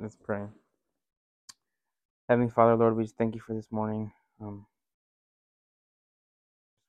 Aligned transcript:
let's 0.00 0.16
pray. 0.16 0.44
Heavenly 2.28 2.50
Father, 2.50 2.76
Lord, 2.76 2.96
we 2.96 3.04
just 3.04 3.18
thank 3.18 3.34
you 3.34 3.42
for 3.42 3.54
this 3.54 3.72
morning. 3.72 4.12
Um, 4.40 4.66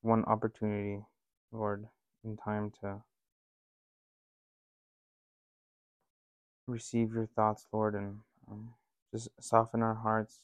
one 0.02 0.26
opportunity, 0.26 1.02
Lord, 1.52 1.88
in 2.26 2.38
time 2.38 2.72
to 2.82 3.04
receive 6.68 7.14
your 7.14 7.28
thoughts, 7.36 7.68
Lord, 7.74 7.96
and 7.96 8.20
um, 8.52 8.76
just 9.14 9.30
soften 9.42 9.82
our 9.84 9.96
hearts. 9.96 10.42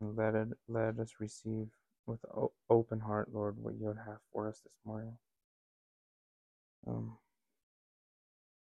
Let 0.00 0.34
it 0.34 0.48
let 0.68 0.98
us 1.00 1.14
receive 1.20 1.68
with 2.06 2.20
open 2.70 3.00
heart, 3.00 3.30
Lord, 3.32 3.56
what 3.58 3.74
you 3.80 3.86
would 3.86 3.98
have 4.06 4.18
for 4.32 4.48
us 4.48 4.60
this 4.64 4.74
morning. 4.86 5.18
Um, 6.88 7.18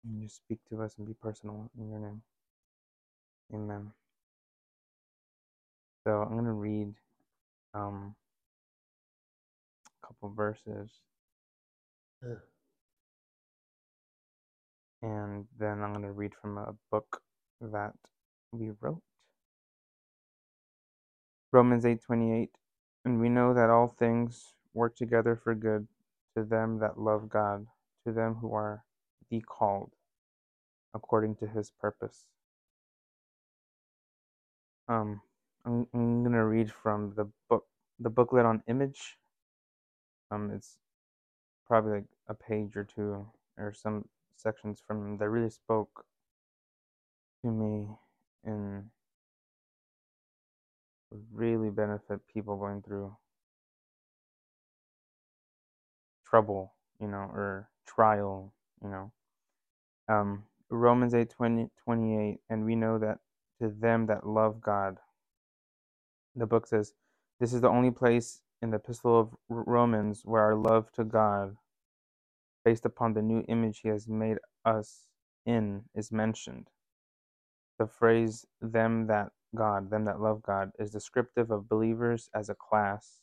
and 0.04 0.22
just 0.22 0.36
speak 0.38 0.60
to 0.70 0.82
us 0.82 0.94
and 0.98 1.06
be 1.06 1.14
personal 1.14 1.70
in 1.78 1.90
your 1.90 2.00
name. 2.00 2.22
Amen. 3.54 3.92
So 6.04 6.22
I'm 6.22 6.36
gonna 6.36 6.52
read 6.54 6.94
um, 7.74 8.14
a 10.02 10.06
couple 10.06 10.30
verses, 10.30 10.90
and 15.02 15.46
then 15.58 15.82
I'm 15.82 15.92
gonna 15.94 16.12
read 16.12 16.32
from 16.40 16.58
a 16.58 16.74
book 16.90 17.22
that 17.60 17.92
we 18.52 18.70
wrote. 18.80 19.02
Romans 21.52 21.84
8:28 21.84 22.50
And 23.04 23.20
we 23.20 23.28
know 23.30 23.54
that 23.54 23.70
all 23.70 23.88
things 23.98 24.54
work 24.74 24.96
together 24.96 25.36
for 25.42 25.54
good 25.54 25.88
to 26.36 26.44
them 26.44 26.78
that 26.80 26.98
love 26.98 27.28
God, 27.28 27.66
to 28.06 28.12
them 28.12 28.34
who 28.36 28.54
are 28.54 28.84
the 29.30 29.40
called 29.40 29.92
according 30.94 31.36
to 31.36 31.46
his 31.46 31.70
purpose. 31.70 32.26
Um 34.88 35.20
I'm, 35.64 35.86
I'm 35.94 36.22
going 36.22 36.32
to 36.32 36.44
read 36.44 36.72
from 36.72 37.14
the 37.14 37.28
book 37.48 37.66
the 38.00 38.10
booklet 38.10 38.44
on 38.44 38.62
image. 38.66 39.18
Um 40.30 40.50
it's 40.50 40.78
probably 41.66 41.92
like 41.92 42.04
a 42.28 42.34
page 42.34 42.76
or 42.76 42.84
two 42.84 43.26
or 43.58 43.72
some 43.72 44.08
sections 44.36 44.82
from 44.86 45.18
that 45.18 45.28
really 45.28 45.50
spoke 45.50 46.04
to 47.42 47.50
me 47.50 47.86
and 48.44 48.90
really 51.32 51.70
benefit 51.70 52.20
people 52.32 52.56
going 52.56 52.82
through 52.82 53.14
trouble, 56.26 56.72
you 57.00 57.08
know, 57.08 57.30
or 57.32 57.68
trial, 57.86 58.52
you 58.82 58.88
know. 58.88 59.12
Um, 60.08 60.44
Romans 60.72 61.14
8 61.14 61.30
20, 61.30 61.68
28, 61.84 62.38
and 62.50 62.64
we 62.64 62.76
know 62.76 62.98
that 62.98 63.18
to 63.60 63.68
them 63.68 64.06
that 64.06 64.26
love 64.26 64.60
God, 64.60 64.98
the 66.34 66.46
book 66.46 66.66
says, 66.66 66.94
this 67.40 67.52
is 67.52 67.60
the 67.60 67.68
only 67.68 67.90
place 67.90 68.40
in 68.62 68.70
the 68.70 68.78
Epistle 68.78 69.20
of 69.20 69.34
Romans 69.48 70.22
where 70.24 70.42
our 70.42 70.54
love 70.56 70.90
to 70.92 71.04
God, 71.04 71.56
based 72.64 72.86
upon 72.86 73.14
the 73.14 73.22
new 73.22 73.44
image 73.48 73.80
He 73.82 73.88
has 73.90 74.08
made 74.08 74.38
us 74.64 75.06
in, 75.46 75.84
is 75.94 76.12
mentioned. 76.12 76.68
The 77.78 77.86
phrase 77.86 78.46
them 78.60 79.06
that 79.08 79.30
God, 79.54 79.90
them 79.90 80.04
that 80.06 80.20
love 80.20 80.42
God, 80.42 80.72
is 80.78 80.90
descriptive 80.90 81.50
of 81.50 81.68
believers 81.68 82.30
as 82.34 82.48
a 82.48 82.54
class, 82.56 83.20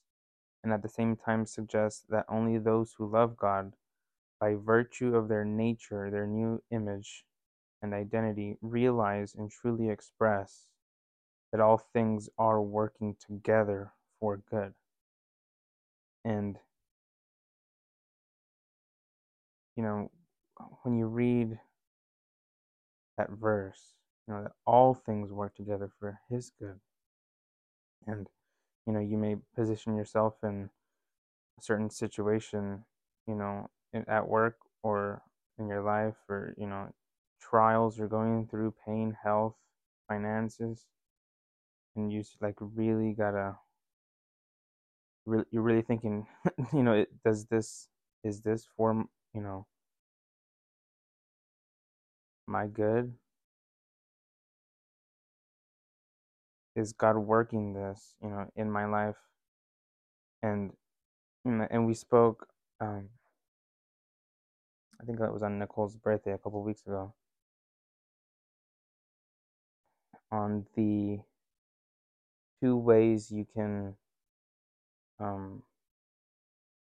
and 0.63 0.73
at 0.73 0.83
the 0.83 0.89
same 0.89 1.15
time 1.15 1.45
suggests 1.45 2.05
that 2.09 2.25
only 2.29 2.57
those 2.59 2.95
who 2.97 3.09
love 3.11 3.37
God, 3.37 3.73
by 4.39 4.55
virtue 4.55 5.15
of 5.15 5.29
their 5.29 5.45
nature, 5.45 6.11
their 6.11 6.27
new 6.27 6.61
image 6.71 7.25
and 7.81 7.93
identity, 7.93 8.57
realize 8.61 9.35
and 9.35 9.49
truly 9.49 9.89
express 9.89 10.65
that 11.51 11.61
all 11.61 11.77
things 11.77 12.29
are 12.37 12.61
working 12.61 13.15
together 13.19 13.91
for 14.19 14.41
good. 14.49 14.73
And, 16.25 16.57
you 19.75 19.83
know, 19.83 20.11
when 20.83 20.97
you 20.97 21.05
read 21.05 21.59
that 23.17 23.29
verse, 23.31 23.93
you 24.27 24.33
know, 24.33 24.43
that 24.43 24.51
all 24.65 24.93
things 24.93 25.31
work 25.31 25.55
together 25.55 25.89
for 25.99 26.19
His 26.29 26.51
good. 26.59 26.79
And, 28.05 28.27
you 28.85 28.93
know, 28.93 28.99
you 28.99 29.17
may 29.17 29.37
position 29.55 29.95
yourself 29.95 30.35
in 30.43 30.69
a 31.59 31.61
certain 31.61 31.89
situation, 31.89 32.85
you 33.27 33.35
know, 33.35 33.69
at 34.07 34.27
work 34.27 34.57
or 34.83 35.21
in 35.57 35.67
your 35.67 35.81
life 35.81 36.15
or, 36.29 36.53
you 36.57 36.67
know, 36.67 36.89
trials 37.41 37.97
you're 37.97 38.07
going 38.09 38.47
through, 38.47 38.73
pain, 38.85 39.15
health, 39.23 39.55
finances, 40.07 40.87
and 41.95 42.11
you 42.11 42.23
like 42.41 42.55
really 42.59 43.13
gotta, 43.13 43.55
re- 45.25 45.45
you're 45.51 45.63
really 45.63 45.81
thinking, 45.83 46.27
you 46.73 46.83
know, 46.83 46.93
it, 46.93 47.09
does 47.23 47.45
this, 47.47 47.89
is 48.23 48.41
this 48.41 48.67
for, 48.77 49.05
you 49.33 49.41
know, 49.41 49.67
my 52.47 52.67
good? 52.67 53.13
is 56.75 56.93
God 56.93 57.17
working 57.17 57.73
this, 57.73 58.15
you 58.23 58.29
know, 58.29 58.47
in 58.55 58.71
my 58.71 58.85
life? 58.85 59.17
And 60.43 60.71
and 61.45 61.87
we 61.87 61.93
spoke. 61.95 62.47
Um, 62.81 63.09
I 65.01 65.05
think 65.05 65.19
that 65.19 65.33
was 65.33 65.43
on 65.43 65.59
Nicole's 65.59 65.97
birthday 65.97 66.33
a 66.33 66.37
couple 66.37 66.63
weeks 66.63 66.83
ago. 66.85 67.13
On 70.31 70.65
the 70.75 71.19
two 72.61 72.77
ways 72.77 73.31
you 73.31 73.45
can 73.53 73.95
um, 75.19 75.63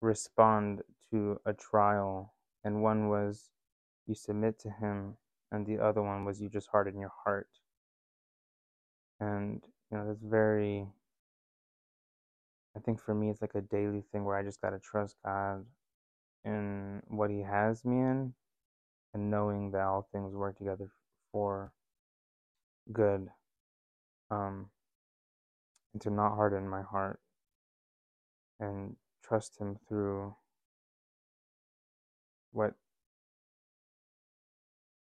respond 0.00 0.82
to 1.10 1.40
a 1.46 1.52
trial, 1.52 2.34
and 2.64 2.82
one 2.82 3.08
was 3.08 3.50
you 4.06 4.14
submit 4.14 4.58
to 4.60 4.70
Him, 4.70 5.16
and 5.52 5.66
the 5.66 5.78
other 5.78 6.02
one 6.02 6.24
was 6.24 6.40
you 6.40 6.48
just 6.48 6.68
harden 6.70 6.98
your 7.00 7.12
heart. 7.24 7.48
And 9.20 9.62
you 9.90 9.98
know, 9.98 10.06
that's 10.06 10.22
very 10.22 10.86
I 12.76 12.80
think 12.80 13.00
for 13.00 13.14
me, 13.14 13.30
it's 13.30 13.42
like 13.42 13.54
a 13.54 13.60
daily 13.60 14.02
thing 14.12 14.24
where 14.24 14.36
I 14.36 14.42
just 14.42 14.60
got 14.60 14.70
to 14.70 14.78
trust 14.78 15.16
God 15.24 15.64
in 16.44 17.02
what 17.08 17.30
He 17.30 17.40
has 17.42 17.84
me 17.84 17.96
in 17.96 18.34
and 19.14 19.30
knowing 19.30 19.72
that 19.72 19.82
all 19.82 20.08
things 20.12 20.34
work 20.34 20.56
together 20.58 20.90
for 21.32 21.72
good. 22.92 23.28
Um, 24.30 24.66
and 25.92 26.02
to 26.02 26.10
not 26.10 26.36
harden 26.36 26.68
my 26.68 26.82
heart 26.82 27.20
and 28.60 28.96
trust 29.24 29.58
Him 29.60 29.78
through 29.88 30.34
what 32.52 32.74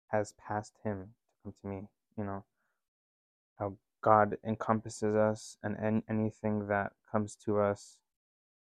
has 0.10 0.34
passed 0.34 0.76
Him 0.84 1.10
to 1.30 1.44
come 1.44 1.54
to 1.62 1.68
me. 1.68 1.88
You 2.18 2.26
know, 2.26 2.46
how 3.60 3.76
God 4.02 4.38
encompasses 4.46 5.16
us, 5.16 5.58
and 5.64 5.78
any, 5.84 6.04
anything 6.10 6.68
that 6.68 6.94
comes 7.12 7.36
to 7.46 7.60
us 7.60 7.98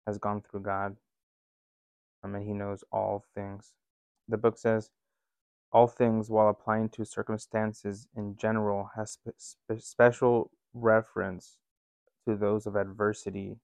has 0.06 0.18
gone 0.18 0.42
through 0.42 0.60
God. 0.62 0.96
Um, 2.24 2.34
and 2.34 2.46
He 2.46 2.52
knows 2.54 2.84
all 2.92 3.24
things. 3.34 3.74
The 4.28 4.38
book 4.38 4.58
says, 4.58 4.90
all 5.72 5.86
things, 5.86 6.30
while 6.30 6.48
applying 6.48 6.88
to 6.90 7.04
circumstances 7.04 8.08
in 8.16 8.36
general, 8.36 8.90
has 8.96 9.12
spe- 9.12 9.36
spe- 9.36 9.80
special 9.80 10.50
reference 10.72 11.58
to 12.26 12.36
those 12.36 12.66
of 12.66 12.76
adversity, 12.76 13.56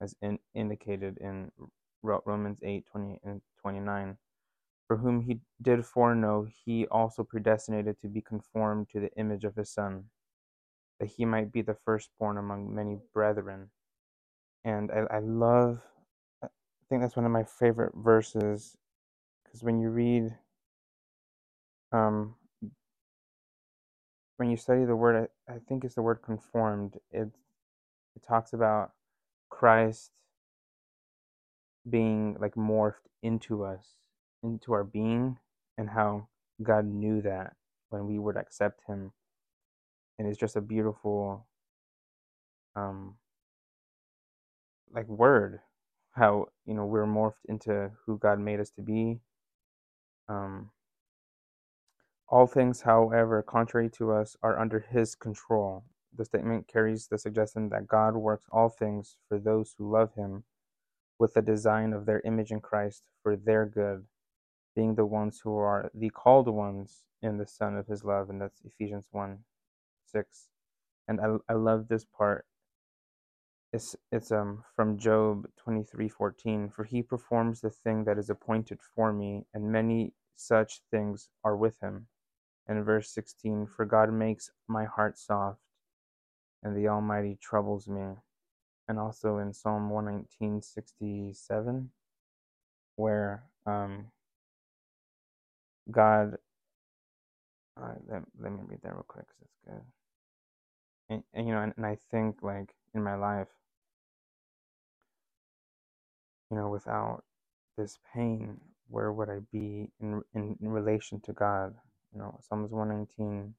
as 0.00 0.14
in, 0.22 0.38
indicated 0.54 1.18
in 1.18 1.50
Romans 2.02 2.58
8 2.62 2.86
20 2.86 3.20
and 3.24 3.42
29. 3.60 4.18
For 4.86 4.98
whom 4.98 5.22
he 5.22 5.40
did 5.60 5.84
foreknow, 5.84 6.46
he 6.64 6.86
also 6.86 7.24
predestinated 7.24 8.00
to 8.00 8.08
be 8.08 8.20
conformed 8.20 8.88
to 8.90 9.00
the 9.00 9.12
image 9.16 9.44
of 9.44 9.56
his 9.56 9.70
Son 9.70 10.04
that 11.00 11.06
he 11.06 11.24
might 11.24 11.52
be 11.52 11.62
the 11.62 11.76
firstborn 11.84 12.38
among 12.38 12.74
many 12.74 12.98
brethren. 13.12 13.70
And 14.64 14.90
I, 14.90 15.16
I 15.16 15.18
love, 15.18 15.80
I 16.42 16.48
think 16.88 17.02
that's 17.02 17.16
one 17.16 17.26
of 17.26 17.32
my 17.32 17.44
favorite 17.44 17.92
verses, 17.96 18.76
because 19.44 19.62
when 19.62 19.78
you 19.80 19.90
read, 19.90 20.34
um, 21.92 22.36
when 24.38 24.50
you 24.50 24.56
study 24.58 24.84
the 24.84 24.96
word, 24.96 25.30
I, 25.48 25.54
I 25.54 25.58
think 25.68 25.84
it's 25.84 25.96
the 25.96 26.02
word 26.02 26.20
conformed. 26.24 26.96
It 27.12 27.28
it 28.16 28.22
talks 28.26 28.52
about 28.54 28.92
Christ 29.50 30.12
being 31.88 32.36
like 32.40 32.54
morphed 32.56 33.06
into 33.22 33.64
us, 33.64 33.96
into 34.42 34.72
our 34.74 34.84
being, 34.84 35.38
and 35.78 35.90
how 35.90 36.28
God 36.62 36.86
knew 36.86 37.22
that 37.22 37.54
when 37.90 38.06
we 38.06 38.18
would 38.18 38.36
accept 38.36 38.82
Him 38.88 39.10
and 40.18 40.28
it's 40.28 40.38
just 40.38 40.56
a 40.56 40.60
beautiful 40.60 41.46
um 42.76 43.16
like 44.92 45.08
word 45.08 45.60
how 46.12 46.46
you 46.66 46.74
know 46.74 46.86
we're 46.86 47.06
morphed 47.06 47.44
into 47.48 47.90
who 48.06 48.18
god 48.18 48.40
made 48.40 48.60
us 48.60 48.70
to 48.70 48.82
be 48.82 49.20
um 50.28 50.70
All 52.28 52.46
things, 52.48 52.82
however, 52.82 53.42
contrary 53.42 53.90
to 53.92 54.12
us, 54.12 54.36
are 54.42 54.58
under 54.58 54.80
his 54.80 55.14
control. 55.14 55.84
The 56.16 56.24
statement 56.26 56.68
carries 56.68 57.08
the 57.08 57.18
suggestion 57.18 57.70
that 57.70 57.88
God 57.88 58.16
works 58.16 58.46
all 58.52 58.68
things 58.70 59.16
for 59.28 59.38
those 59.38 59.74
who 59.78 59.90
love 59.92 60.14
him 60.14 60.44
with 61.18 61.34
the 61.34 61.42
design 61.42 61.92
of 61.92 62.06
their 62.06 62.20
image 62.24 62.52
in 62.52 62.60
Christ 62.60 63.04
for 63.22 63.36
their 63.36 63.66
good, 63.66 64.04
being 64.76 64.94
the 64.96 65.06
ones 65.06 65.40
who 65.44 65.56
are 65.56 65.90
the 65.94 66.10
called 66.10 66.48
ones 66.48 67.04
in 67.22 67.38
the 67.38 67.46
Son 67.46 67.76
of 67.76 67.86
his 67.88 68.04
love, 68.04 68.30
and 68.30 68.40
that's 68.40 68.62
Ephesians 68.64 69.08
1 69.12 69.38
6. 70.06 70.48
And 71.08 71.20
I, 71.20 71.36
I 71.50 71.54
love 71.54 71.88
this 71.88 72.04
part. 72.06 72.46
It's, 73.72 73.96
it's 74.12 74.32
um 74.32 74.64
from 74.76 74.98
Job 74.98 75.46
twenty 75.58 75.84
three 75.84 76.08
fourteen. 76.08 76.70
For 76.70 76.84
he 76.84 77.02
performs 77.02 77.60
the 77.60 77.70
thing 77.70 78.04
that 78.04 78.18
is 78.18 78.30
appointed 78.30 78.80
for 78.94 79.12
me, 79.12 79.46
and 79.54 79.72
many 79.72 80.14
such 80.36 80.80
things 80.90 81.28
are 81.44 81.56
with 81.56 81.80
him. 81.82 82.08
And 82.68 82.84
verse 82.84 83.10
16 83.10 83.66
For 83.66 83.84
God 83.84 84.12
makes 84.12 84.50
my 84.68 84.84
heart 84.84 85.18
soft, 85.18 85.60
and 86.62 86.76
the 86.76 86.88
Almighty 86.88 87.38
troubles 87.40 87.88
me. 87.88 88.16
And 88.88 88.98
also 88.98 89.38
in 89.38 89.52
Psalm 89.52 89.90
119.67, 89.90 91.88
where 92.96 93.44
um, 93.66 94.06
God, 95.90 96.34
uh, 97.80 97.94
let, 98.08 98.22
let 98.40 98.52
me 98.52 98.60
read 98.66 98.80
that 98.82 98.94
real 98.94 99.04
quick 99.08 99.26
because 99.26 99.42
it's 99.42 99.58
good. 99.66 99.82
And, 101.08 101.22
and, 101.34 101.48
you 101.48 101.54
know, 101.54 101.62
and, 101.62 101.72
and 101.76 101.86
I 101.86 101.98
think 102.10 102.42
like 102.42 102.74
in 102.94 103.02
my 103.02 103.16
life, 103.16 103.48
you 106.50 106.56
know, 106.56 106.68
without 106.68 107.24
this 107.76 107.98
pain, 108.14 108.60
where 108.88 109.12
would 109.12 109.28
I 109.28 109.40
be 109.52 109.90
in, 110.00 110.22
in, 110.34 110.56
in 110.60 110.68
relation 110.68 111.20
to 111.22 111.32
God? 111.32 111.74
You 112.12 112.20
know, 112.20 112.38
Psalms 112.40 112.70
119, 112.72 113.54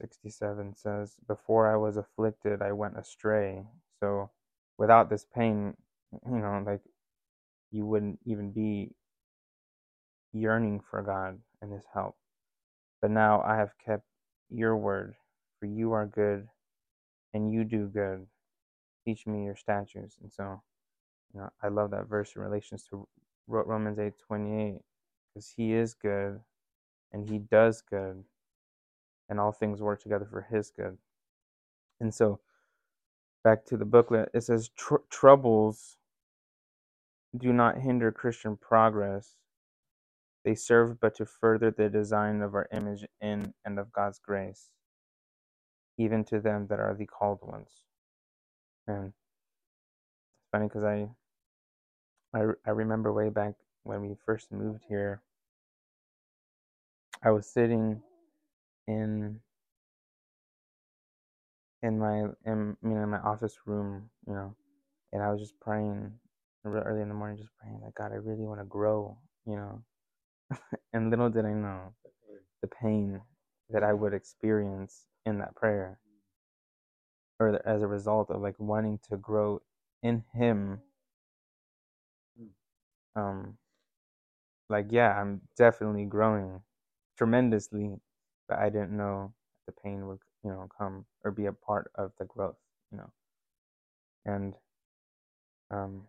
67 0.00 0.74
says, 0.76 1.16
Before 1.26 1.72
I 1.72 1.76
was 1.76 1.96
afflicted, 1.96 2.62
I 2.62 2.72
went 2.72 2.98
astray. 2.98 3.64
So 4.00 4.30
without 4.78 5.08
this 5.08 5.26
pain, 5.34 5.74
you 6.12 6.38
know, 6.38 6.62
like 6.66 6.80
you 7.70 7.86
wouldn't 7.86 8.18
even 8.26 8.50
be 8.52 8.90
yearning 10.32 10.80
for 10.90 11.02
God 11.02 11.38
and 11.60 11.72
His 11.72 11.84
help. 11.92 12.16
But 13.00 13.10
now 13.10 13.42
I 13.42 13.56
have 13.56 13.72
kept 13.84 14.04
your 14.50 14.76
word, 14.76 15.14
for 15.58 15.66
you 15.66 15.92
are 15.92 16.06
good 16.06 16.48
and 17.34 17.52
you 17.52 17.64
do 17.64 17.86
good. 17.88 18.26
Teach 19.04 19.26
me 19.26 19.44
your 19.44 19.56
statutes. 19.56 20.16
And 20.22 20.32
so, 20.32 20.62
you 21.34 21.40
know, 21.40 21.50
I 21.62 21.68
love 21.68 21.90
that 21.92 22.08
verse 22.08 22.32
in 22.36 22.42
relation 22.42 22.78
to 22.90 23.08
Romans 23.48 23.98
8 23.98 24.12
28, 24.26 24.78
because 25.34 25.52
He 25.56 25.72
is 25.72 25.94
good 25.94 26.40
and 27.12 27.28
He 27.28 27.38
does 27.38 27.82
good 27.82 28.24
and 29.30 29.40
all 29.40 29.52
things 29.52 29.82
work 29.82 30.02
together 30.02 30.28
for 30.30 30.42
his 30.42 30.72
good. 30.76 30.98
And 32.00 32.14
so, 32.14 32.40
back 33.44 33.66
to 33.66 33.78
the 33.78 33.86
booklet, 33.86 34.30
it 34.34 34.42
says 34.44 34.70
Tr- 34.76 34.96
troubles 35.10 35.98
do 37.36 37.52
not 37.52 37.78
hinder 37.80 38.12
Christian 38.12 38.56
progress. 38.56 39.36
They 40.44 40.54
serve 40.56 41.00
but 41.00 41.16
to 41.16 41.26
further 41.26 41.70
the 41.70 41.88
design 41.90 42.42
of 42.42 42.54
our 42.54 42.68
image 42.72 43.06
in 43.20 43.54
and 43.64 43.78
of 43.78 43.92
God's 43.92 44.20
grace, 44.20 44.70
even 45.98 46.24
to 46.26 46.40
them 46.40 46.68
that 46.68 46.80
are 46.80 46.94
the 46.94 47.06
called 47.06 47.40
ones. 47.42 47.70
And 48.88 49.08
it's 49.08 49.28
funny 50.52 50.68
because 50.68 50.84
I, 50.84 51.08
I, 52.34 52.42
I 52.66 52.70
remember 52.70 53.12
way 53.12 53.30
back 53.30 53.54
when 53.84 54.02
we 54.02 54.16
first 54.26 54.52
moved 54.52 54.84
here, 54.88 55.22
I 57.24 57.30
was 57.30 57.46
sitting 57.46 58.02
in 58.88 59.40
in 61.82 61.98
my 61.98 62.20
in 62.46 62.76
you 62.82 62.90
know 62.90 63.02
in 63.04 63.10
my 63.10 63.20
office 63.20 63.56
room, 63.66 64.10
you 64.26 64.34
know, 64.34 64.54
and 65.12 65.22
I 65.22 65.30
was 65.30 65.40
just 65.40 65.58
praying 65.60 66.12
real 66.64 66.82
early 66.84 67.02
in 67.02 67.08
the 67.08 67.14
morning, 67.14 67.38
just 67.38 67.50
praying 67.60 67.80
like 67.84 67.94
God, 67.94 68.12
I 68.12 68.16
really 68.16 68.46
want 68.46 68.60
to 68.60 68.66
grow, 68.66 69.18
you 69.46 69.56
know. 69.56 69.82
and 70.94 71.10
little 71.10 71.30
did 71.30 71.46
I 71.46 71.52
know 71.54 71.94
the 72.62 72.68
pain 72.68 73.20
that 73.70 73.84
I 73.84 73.92
would 73.92 74.14
experience 74.14 75.06
in 75.26 75.38
that 75.38 75.56
prayer, 75.56 75.98
or 77.40 77.60
as 77.66 77.82
a 77.82 77.86
result 77.88 78.30
of 78.30 78.42
like 78.42 78.56
wanting 78.58 79.00
to 79.10 79.16
grow 79.18 79.60
in 80.02 80.24
Him. 80.34 80.80
Um, 83.16 83.58
like 84.70 84.86
yeah, 84.90 85.20
I'm 85.20 85.42
definitely 85.56 86.06
growing 86.06 86.62
tremendously 87.22 88.00
but 88.48 88.58
I 88.58 88.70
didn't 88.70 88.96
know 88.96 89.32
the 89.66 89.72
pain 89.72 90.06
would, 90.08 90.18
you 90.44 90.50
know, 90.50 90.68
come 90.78 91.06
or 91.24 91.30
be 91.30 91.46
a 91.46 91.52
part 91.52 91.90
of 91.96 92.12
the 92.18 92.26
growth, 92.26 92.56
you 92.90 92.98
know. 92.98 93.12
And, 94.26 94.54
um, 95.70 96.08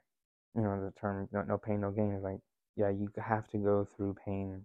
you 0.55 0.61
know, 0.61 0.83
the 0.83 0.91
term 0.99 1.29
no, 1.31 1.43
no 1.43 1.57
pain, 1.57 1.81
no 1.81 1.91
gain 1.91 2.13
is 2.13 2.23
like, 2.23 2.39
yeah, 2.75 2.89
you 2.89 3.09
have 3.25 3.47
to 3.49 3.57
go 3.57 3.85
through 3.85 4.15
pain 4.25 4.63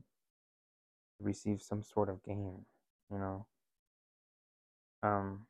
to 1.18 1.24
receive 1.24 1.62
some 1.62 1.82
sort 1.82 2.08
of 2.08 2.22
gain, 2.24 2.64
you 3.10 3.18
know. 3.18 3.46
Um, 5.02 5.46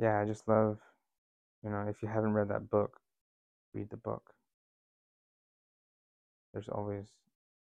yeah, 0.00 0.20
I 0.20 0.26
just 0.26 0.48
love, 0.48 0.78
you 1.64 1.70
know, 1.70 1.86
if 1.88 2.02
you 2.02 2.08
haven't 2.08 2.34
read 2.34 2.50
that 2.50 2.70
book, 2.70 3.00
read 3.74 3.90
the 3.90 3.98
book. 3.98 4.33
There's 6.54 6.70
always 6.70 7.06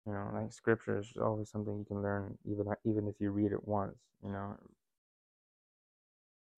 you 0.06 0.14
know, 0.14 0.31
like 0.35 0.52
scripture 0.52 0.99
is 1.00 1.12
always 1.23 1.50
something 1.50 1.79
you 1.79 1.87
can 1.87 2.02
learn, 2.02 2.38
even 2.46 2.67
even 2.87 3.08
if 3.08 3.17
you 3.20 3.31
read 3.32 3.52
it 3.52 3.69
once. 3.69 3.99
You 4.25 4.32
know, 4.32 4.56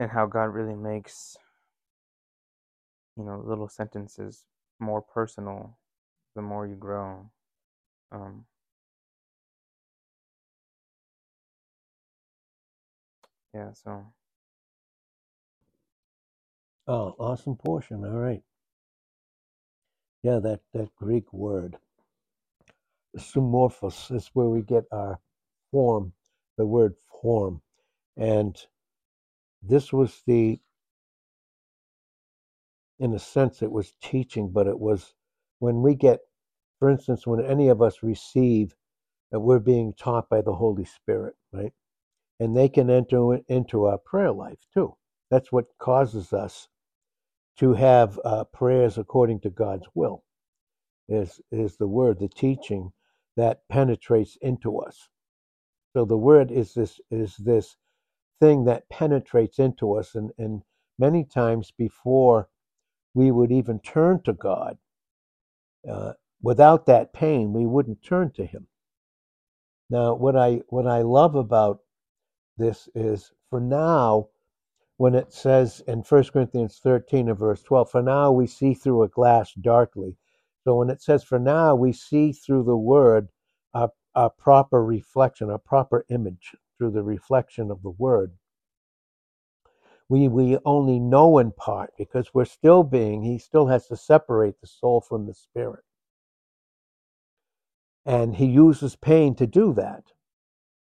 and 0.01 0.11
how 0.11 0.27
God 0.27 0.47
really 0.55 0.77
makes 0.77 1.37
you 3.17 3.25
know 3.25 3.43
little 3.45 3.69
sentences 3.69 4.45
more 4.81 5.03
personal 5.03 5.79
the 6.37 6.43
more 6.43 6.67
you 6.67 6.77
grow. 6.77 7.31
Um, 8.13 8.47
yeah, 13.55 13.73
so. 13.75 14.07
Oh, 16.87 17.15
awesome 17.19 17.57
portion. 17.57 18.05
All 18.05 18.13
right. 18.19 18.43
Yeah, 20.23 20.41
that, 20.41 20.61
that 20.75 20.95
Greek 20.97 21.33
word 21.33 21.79
zoomorphos 23.17 24.15
is 24.15 24.31
where 24.35 24.49
we 24.49 24.63
get 24.63 24.85
our 24.93 25.21
form, 25.71 26.13
the 26.57 26.67
word 26.67 26.95
form. 27.23 27.61
And 28.17 28.57
this 29.63 29.93
was 29.93 30.23
the, 30.27 30.61
in 32.99 33.15
a 33.15 33.19
sense, 33.19 33.63
it 33.63 33.71
was 33.71 33.95
teaching, 34.03 34.51
but 34.51 34.67
it 34.67 34.79
was 34.79 35.15
when 35.59 35.83
we 35.83 35.95
get, 35.95 36.21
for 36.79 36.91
instance, 36.91 37.27
when 37.27 37.45
any 37.45 37.69
of 37.69 37.83
us 37.83 38.03
receive 38.03 38.75
that 39.31 39.41
we're 39.41 39.59
being 39.59 39.93
taught 39.95 40.29
by 40.29 40.43
the 40.43 40.55
Holy 40.55 40.85
Spirit, 40.85 41.35
right? 41.53 41.73
And 42.41 42.57
they 42.57 42.69
can 42.69 42.91
enter 42.91 43.39
into 43.49 43.85
our 43.85 43.99
prayer 43.99 44.33
life 44.33 44.59
too. 44.73 44.97
That's 45.31 45.53
what 45.53 45.67
causes 45.79 46.33
us 46.33 46.69
to 47.59 47.75
have 47.75 48.19
uh, 48.25 48.45
prayers 48.45 48.99
according 48.99 49.41
to 49.41 49.51
God's 49.51 49.87
will. 49.95 50.25
Is 51.09 51.41
is 51.51 51.77
the 51.77 51.89
word, 51.89 52.21
the 52.21 52.29
teaching 52.29 52.93
that 53.37 53.63
penetrates 53.69 54.37
into 54.41 54.79
us. 54.79 55.09
So 55.93 56.05
the 56.05 56.17
word 56.19 56.51
is 56.51 56.75
this 56.75 57.01
is 57.11 57.37
this 57.37 57.77
thing 58.41 58.65
that 58.65 58.89
penetrates 58.89 59.59
into 59.59 59.95
us, 59.95 60.15
and, 60.15 60.31
and 60.39 60.63
many 60.99 61.25
times 61.25 61.73
before 61.77 62.49
we 63.15 63.31
would 63.31 63.51
even 63.51 63.81
turn 63.81 64.23
to 64.23 64.33
God, 64.33 64.79
uh, 65.89 66.13
without 66.43 66.87
that 66.87 67.13
pain, 67.13 67.53
we 67.53 67.67
wouldn't 67.67 68.03
turn 68.03 68.31
to 68.33 68.47
Him. 68.47 68.67
Now, 69.91 70.15
what 70.15 70.37
I 70.37 70.63
what 70.69 70.87
I 70.87 71.03
love 71.03 71.35
about 71.35 71.81
this 72.57 72.89
is 72.95 73.33
for 73.49 73.61
now, 73.61 74.29
when 74.97 75.15
it 75.15 75.33
says 75.33 75.83
in 75.89 76.01
1 76.01 76.25
Corinthians 76.33 76.79
13 76.83 77.29
and 77.29 77.39
verse 77.39 77.63
12, 77.63 77.91
for 77.91 78.03
now 78.03 78.31
we 78.31 78.47
see 78.47 78.75
through 78.75 79.03
a 79.03 79.09
glass 79.09 79.53
darkly, 79.55 80.17
so 80.65 80.77
when 80.77 80.91
it 80.91 81.03
says, 81.03 81.25
for 81.25 81.39
now 81.39 81.75
we 81.75 81.93
see 81.93 82.33
through 82.33 82.65
the 82.65 82.77
word 82.77 83.29
a, 83.75 83.91
a 84.15 84.31
proper 84.31 84.85
reflection, 84.85 85.51
a 85.51 85.59
proper 85.59 86.05
image 86.11 86.55
through 86.79 86.91
the 86.91 87.03
reflection 87.03 87.71
of 87.71 87.83
the 87.83 87.91
word, 87.91 88.33
we, 90.09 90.29
we 90.29 90.59
only 90.65 90.99
know 90.99 91.39
in 91.39 91.53
part 91.53 91.93
because 91.97 92.35
we're 92.35 92.45
still 92.45 92.83
being, 92.83 93.23
he 93.23 93.39
still 93.39 93.69
has 93.69 93.87
to 93.87 93.97
separate 93.97 94.61
the 94.61 94.67
soul 94.67 95.01
from 95.01 95.27
the 95.27 95.35
spirit. 95.35 95.85
And 98.05 98.37
he 98.37 98.47
uses 98.47 98.97
pain 98.97 99.35
to 99.37 99.47
do 99.47 99.73
that. 99.75 100.05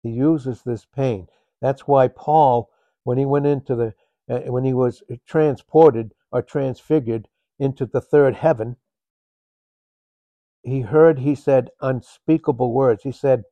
He 0.01 0.09
uses 0.09 0.63
this 0.63 0.85
pain. 0.85 1.27
That's 1.61 1.87
why 1.87 2.07
Paul, 2.07 2.69
when 3.03 3.17
he 3.17 3.25
went 3.25 3.45
into 3.45 3.75
the, 3.75 3.93
uh, 4.29 4.51
when 4.51 4.63
he 4.63 4.73
was 4.73 5.03
transported 5.27 6.13
or 6.31 6.41
transfigured 6.41 7.27
into 7.59 7.85
the 7.85 8.01
third 8.01 8.35
heaven, 8.35 8.77
he 10.63 10.81
heard, 10.81 11.19
he 11.19 11.35
said, 11.35 11.69
unspeakable 11.81 12.73
words. 12.73 13.03
He 13.03 13.11
said, 13.11 13.43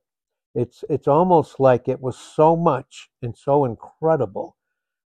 it's, 0.54 0.84
it's 0.88 1.08
almost 1.08 1.60
like 1.60 1.88
it 1.88 2.00
was 2.00 2.16
so 2.16 2.56
much 2.56 3.08
and 3.22 3.36
so 3.36 3.64
incredible. 3.64 4.56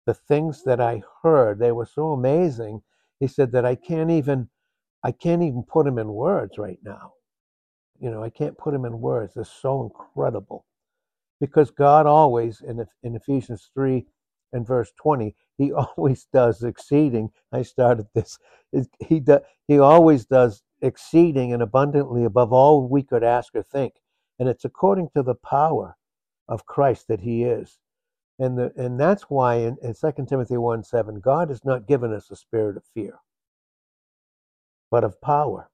The 0.05 0.13
things 0.13 0.63
that 0.63 0.79
I 0.79 1.01
heard, 1.23 1.59
they 1.59 1.71
were 1.71 1.85
so 1.85 2.11
amazing. 2.13 2.81
He 3.19 3.27
said 3.27 3.51
that 3.53 3.65
I 3.65 3.75
can't 3.75 4.11
even, 4.11 4.49
I 5.03 5.11
can't 5.11 5.43
even 5.43 5.63
put 5.63 5.85
them 5.85 5.97
in 5.97 6.07
words 6.13 6.57
right 6.57 6.79
now. 6.83 7.13
You 7.99 8.11
know, 8.11 8.23
I 8.23 8.29
can't 8.29 8.57
put 8.57 8.73
them 8.73 8.85
in 8.85 8.99
words. 8.99 9.33
They're 9.33 9.45
so 9.45 9.83
incredible. 9.83 10.65
Because 11.39 11.71
God 11.71 12.05
always, 12.05 12.61
in, 12.61 12.85
in 13.03 13.15
Ephesians 13.15 13.69
3 13.73 14.05
and 14.53 14.65
verse 14.65 14.91
20, 15.01 15.35
he 15.57 15.71
always 15.97 16.27
does 16.33 16.63
exceeding. 16.63 17.29
I 17.51 17.61
started 17.63 18.07
this. 18.13 18.37
He, 18.99 19.19
do, 19.19 19.39
he 19.67 19.79
always 19.79 20.25
does 20.25 20.61
exceeding 20.85 21.51
and 21.51 21.61
abundantly 21.61 22.23
above 22.23 22.53
all 22.53 22.87
we 22.87 23.03
could 23.03 23.23
ask 23.23 23.55
or 23.55 23.63
think. 23.63 23.95
And 24.39 24.47
it's 24.47 24.65
according 24.65 25.09
to 25.15 25.23
the 25.23 25.35
power 25.35 25.97
of 26.47 26.65
Christ 26.65 27.07
that 27.07 27.21
he 27.21 27.43
is. 27.43 27.79
And, 28.37 28.57
the, 28.57 28.71
and 28.75 28.99
that's 28.99 29.23
why 29.23 29.55
in, 29.55 29.77
in 29.81 29.93
2 29.93 30.25
Timothy 30.27 30.57
1 30.57 30.83
7, 30.83 31.19
God 31.21 31.49
has 31.49 31.63
not 31.63 31.87
given 31.87 32.13
us 32.13 32.29
a 32.29 32.35
spirit 32.35 32.75
of 32.77 32.83
fear, 32.93 33.19
but 34.91 35.03
of 35.03 35.19
power. 35.21 35.69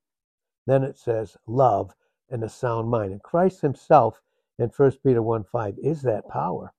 Then 0.68 0.84
it 0.84 0.98
says, 0.98 1.36
love 1.48 1.94
and 2.30 2.44
a 2.44 2.50
sound 2.50 2.90
mind. 2.90 3.12
And 3.12 3.24
Christ 3.24 3.62
himself 3.62 4.22
in 4.60 4.70
1 4.70 4.92
Peter 5.04 5.22
1 5.22 5.44
5 5.44 5.76
is 5.82 6.04
that 6.04 6.30
power. 6.30 6.72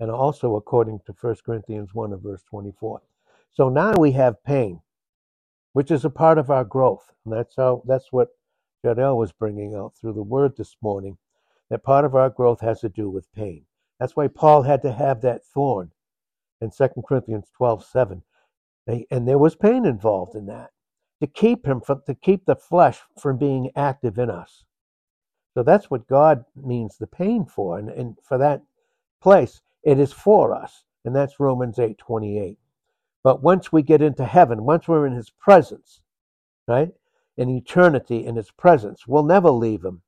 And 0.00 0.10
also 0.10 0.56
according 0.56 1.00
to 1.06 1.14
1 1.18 1.36
Corinthians 1.46 1.94
1 1.94 2.12
and 2.12 2.22
verse 2.22 2.42
24. 2.50 3.00
So 3.52 3.68
now 3.68 3.94
we 3.96 4.10
have 4.12 4.42
pain, 4.42 4.80
which 5.72 5.90
is 5.90 6.04
a 6.04 6.10
part 6.10 6.38
of 6.38 6.50
our 6.50 6.64
growth. 6.64 7.12
And 7.24 7.34
that's 7.34 7.56
how 7.56 7.82
that's 7.86 8.12
what 8.12 8.28
Jadel 8.84 9.16
was 9.16 9.32
bringing 9.32 9.74
out 9.74 9.94
through 9.96 10.14
the 10.14 10.22
word 10.22 10.56
this 10.56 10.76
morning, 10.82 11.18
that 11.70 11.84
part 11.84 12.04
of 12.04 12.14
our 12.14 12.30
growth 12.30 12.60
has 12.60 12.80
to 12.80 12.88
do 12.88 13.08
with 13.08 13.32
pain. 13.32 13.64
That's 14.00 14.16
why 14.16 14.28
Paul 14.28 14.62
had 14.62 14.82
to 14.82 14.92
have 14.92 15.20
that 15.20 15.44
thorn 15.44 15.92
in 16.60 16.70
2 16.70 16.88
Corinthians 17.06 17.50
12 17.56 17.84
7. 17.84 18.22
And 18.86 19.28
there 19.28 19.38
was 19.38 19.54
pain 19.54 19.84
involved 19.86 20.34
in 20.34 20.46
that 20.46 20.70
to 21.20 21.26
keep 21.28 21.66
him 21.66 21.80
from 21.80 22.02
to 22.06 22.14
keep 22.14 22.44
the 22.46 22.56
flesh 22.56 23.00
from 23.20 23.38
being 23.38 23.70
active 23.76 24.18
in 24.18 24.28
us. 24.28 24.64
So 25.54 25.62
that's 25.62 25.90
what 25.90 26.08
God 26.08 26.44
means 26.56 26.96
the 26.98 27.06
pain 27.06 27.44
for. 27.44 27.78
And, 27.78 27.88
and 27.90 28.16
for 28.24 28.38
that 28.38 28.62
place, 29.22 29.60
it 29.84 30.00
is 30.00 30.12
for 30.12 30.54
us. 30.54 30.82
And 31.04 31.14
that's 31.14 31.38
Romans 31.38 31.78
eight 31.78 31.98
twenty 31.98 32.38
eight. 32.38 32.58
But 33.24 33.42
once 33.42 33.72
we 33.72 33.82
get 33.82 34.02
into 34.02 34.24
heaven, 34.24 34.64
once 34.64 34.88
we're 34.88 35.06
in 35.06 35.14
his 35.14 35.30
presence, 35.30 36.00
right? 36.66 36.90
In 37.36 37.48
eternity 37.48 38.26
in 38.26 38.36
his 38.36 38.50
presence, 38.50 39.06
we'll 39.06 39.24
never 39.24 39.50
leave 39.50 39.84
him 39.84 40.02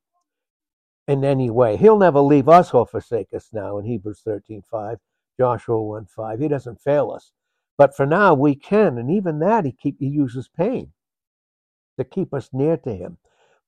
in 1.07 1.23
any 1.23 1.49
way. 1.49 1.77
He'll 1.77 1.97
never 1.97 2.19
leave 2.19 2.49
us 2.49 2.73
or 2.73 2.85
forsake 2.85 3.33
us 3.33 3.49
now 3.53 3.77
in 3.77 3.85
Hebrews 3.85 4.21
13 4.25 4.63
5, 4.69 4.97
Joshua 5.39 5.81
1 5.81 6.05
5. 6.07 6.39
He 6.39 6.47
doesn't 6.47 6.81
fail 6.81 7.11
us. 7.11 7.31
But 7.77 7.95
for 7.95 8.05
now, 8.05 8.33
we 8.33 8.55
can. 8.55 8.97
And 8.97 9.11
even 9.11 9.39
that, 9.39 9.65
he, 9.65 9.71
keep, 9.71 9.97
he 9.99 10.07
uses 10.07 10.47
pain 10.47 10.91
to 11.97 12.03
keep 12.03 12.33
us 12.33 12.49
near 12.53 12.77
to 12.77 12.93
him. 12.95 13.17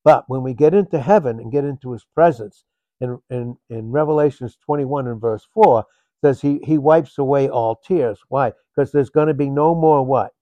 But 0.03 0.25
when 0.27 0.43
we 0.43 0.53
get 0.53 0.73
into 0.73 0.99
heaven 0.99 1.39
and 1.39 1.51
get 1.51 1.65
into 1.65 1.91
his 1.91 2.05
presence, 2.15 2.63
in, 2.99 3.19
in, 3.29 3.57
in 3.69 3.91
Revelations 3.91 4.57
21 4.65 5.07
and 5.07 5.21
verse 5.21 5.47
4, 5.53 5.85
says 6.23 6.41
he, 6.41 6.59
he 6.63 6.77
wipes 6.77 7.17
away 7.17 7.49
all 7.49 7.75
tears. 7.75 8.19
Why? 8.29 8.53
Because 8.77 8.91
there's 8.91 9.09
going 9.09 9.27
to 9.27 9.33
be 9.33 9.49
no 9.49 9.73
more 9.73 10.05
what? 10.05 10.33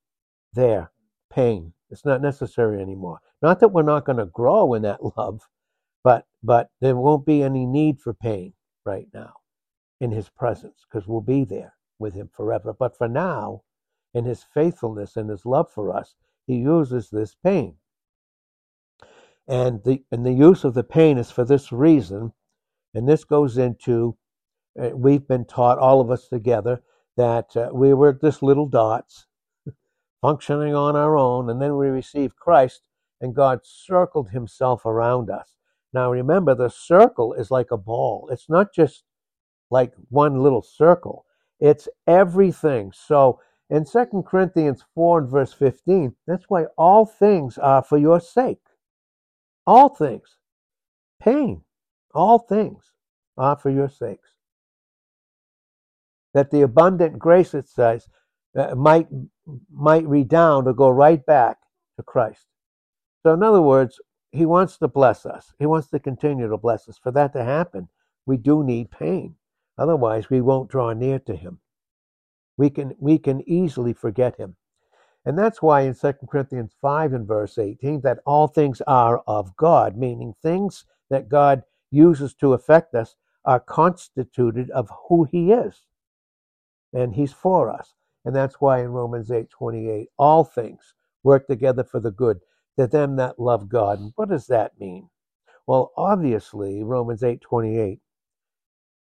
There. 0.54 0.92
Pain. 1.32 1.74
It's 1.90 2.06
not 2.06 2.22
necessary 2.22 2.82
anymore. 2.82 3.20
Not 3.42 3.62
that 3.62 3.70
we're 3.70 3.84
not 3.84 4.06
going 4.06 4.18
to 4.18 4.26
grow 4.26 4.74
in 4.74 4.82
that 4.82 5.00
love, 5.18 5.42
but 6.04 6.26
but 6.44 6.70
there 6.82 6.96
won't 6.98 7.26
be 7.26 7.42
any 7.42 7.66
need 7.66 8.02
for 8.02 8.14
pain 8.14 8.54
right 8.86 9.08
now 9.14 9.34
in 10.02 10.12
his 10.12 10.30
presence 10.30 10.86
because 10.88 11.08
we'll 11.08 11.22
be 11.22 11.46
there 11.46 11.74
with 11.98 12.14
him 12.14 12.30
forever. 12.34 12.74
But 12.74 12.98
for 12.98 13.08
now, 13.08 13.64
in 14.14 14.26
his 14.26 14.44
faithfulness 14.44 15.16
and 15.16 15.30
his 15.30 15.46
love 15.46 15.72
for 15.72 15.96
us, 15.96 16.16
he 16.46 16.58
uses 16.58 17.10
this 17.10 17.36
pain. 17.36 17.76
And 19.48 19.84
the 19.84 20.04
and 20.12 20.26
the 20.26 20.34
use 20.34 20.66
of 20.66 20.74
the 20.74 20.84
pain 20.84 21.18
is 21.18 21.32
for 21.32 21.46
this 21.46 21.72
reason, 21.72 22.34
and 22.94 23.08
this 23.08 23.24
goes 23.24 23.58
into 23.58 24.18
uh, 24.80 24.90
we've 24.94 25.28
been 25.28 25.46
taught 25.46 25.80
all 25.80 26.02
of 26.02 26.12
us 26.12 26.28
together 26.28 26.82
that 27.18 27.56
uh, 27.56 27.70
we 27.74 27.94
were 27.94 28.14
just 28.14 28.44
little 28.44 28.68
dots 28.68 29.28
functioning 30.22 30.76
on 30.76 30.96
our 30.96 31.18
own, 31.18 31.50
and 31.50 31.62
then 31.62 31.78
we 31.78 31.88
received 31.88 32.36
Christ, 32.36 32.82
and 33.22 33.36
God 33.36 33.62
circled 33.64 34.30
Himself 34.30 34.86
around 34.86 35.30
us 35.30 35.56
now 35.96 36.12
remember, 36.12 36.54
the 36.54 36.70
circle 36.70 37.32
is 37.34 37.50
like 37.50 37.72
a 37.72 37.78
ball. 37.78 38.28
It's 38.30 38.50
not 38.50 38.74
just 38.74 39.06
like 39.72 39.94
one 40.10 40.44
little 40.44 40.62
circle. 40.62 41.26
It's 41.62 41.88
everything. 42.06 42.92
So 42.94 43.40
in 43.70 43.86
2 43.86 44.26
Corinthians 44.28 44.84
4 44.94 45.20
and 45.20 45.30
verse 45.30 45.54
15, 45.54 46.14
that's 46.28 46.44
why 46.50 46.66
all 46.78 47.06
things 47.06 47.58
are 47.58 47.82
for 47.82 47.98
your 47.98 48.20
sake. 48.20 48.60
All 49.66 49.88
things. 49.88 50.36
Pain. 51.22 51.62
All 52.14 52.40
things 52.40 52.92
are 53.38 53.56
for 53.56 53.70
your 53.70 53.88
sakes. 53.88 54.35
That 56.36 56.52
the 56.52 56.62
abundant 56.62 57.18
grace, 57.18 57.56
it 57.56 57.68
says, 57.68 58.08
uh, 58.56 58.76
might, 58.76 59.08
might 59.72 60.06
redound 60.06 60.68
or 60.68 60.74
go 60.74 60.90
right 60.90 61.26
back 61.26 61.58
to 61.98 62.04
Christ. 62.04 62.46
So, 63.24 63.34
in 63.34 63.42
other 63.42 63.62
words, 63.62 64.00
he 64.32 64.46
wants 64.46 64.78
to 64.78 64.88
bless 64.88 65.26
us. 65.26 65.54
He 65.58 65.66
wants 65.66 65.90
to 65.90 66.00
continue 66.00 66.48
to 66.48 66.58
bless 66.58 66.88
us. 66.88 67.00
For 67.02 67.12
that 67.14 67.34
to 67.34 67.44
happen, 67.44 67.90
we 68.28 68.38
do 68.38 68.64
need 68.64 68.92
pain. 68.92 69.36
Otherwise, 69.78 70.30
we 70.30 70.42
won't 70.42 70.70
draw 70.70 70.94
near 70.94 71.20
to 71.20 71.36
him. 71.36 71.60
We 72.58 72.70
can 72.70 72.96
we 73.00 73.18
can 73.18 73.48
easily 73.50 73.94
forget 73.94 74.38
him. 74.38 74.56
And 75.26 75.38
that's 75.38 75.62
why 75.62 75.82
in 75.82 75.96
2 75.96 76.14
Corinthians 76.30 76.76
5 76.82 77.14
and 77.14 77.28
verse 77.28 77.58
18 77.58 78.02
that 78.02 78.20
all 78.26 78.48
things 78.48 78.82
are 78.82 79.24
of 79.26 79.56
God, 79.58 79.98
meaning 79.98 80.36
things 80.42 80.86
that 81.10 81.30
God 81.30 81.64
uses 81.92 82.36
to 82.36 82.54
affect 82.54 82.94
us 82.94 83.16
are 83.44 83.60
constituted 83.60 84.70
of 84.72 84.90
who 85.08 85.24
he 85.24 85.52
is. 85.52 85.82
And 86.96 87.16
he's 87.16 87.34
for 87.34 87.70
us. 87.70 87.94
And 88.26 88.36
that's 88.36 88.62
why 88.62 88.82
in 88.82 88.90
Romans 88.90 89.30
8:28 89.32 90.08
all 90.18 90.46
things 90.46 90.96
work 91.24 91.48
together 91.48 91.84
for 91.84 92.00
the 92.00 92.12
good 92.12 92.40
to 92.80 92.88
them 92.88 93.18
that 93.18 93.40
love 93.40 93.70
God. 93.70 94.00
And 94.00 94.14
what 94.16 94.30
does 94.30 94.48
that 94.48 94.80
mean? 94.80 95.10
Well, 95.68 95.94
obviously, 95.98 96.84
Romans 96.84 97.24
8:28 97.24 98.02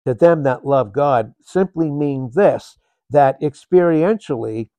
to 0.06 0.14
them 0.14 0.44
that 0.44 0.66
love 0.66 0.94
God 0.94 1.36
simply 1.42 1.92
means 1.92 2.36
this 2.36 2.78
that 3.10 3.42
experientially 3.42 4.70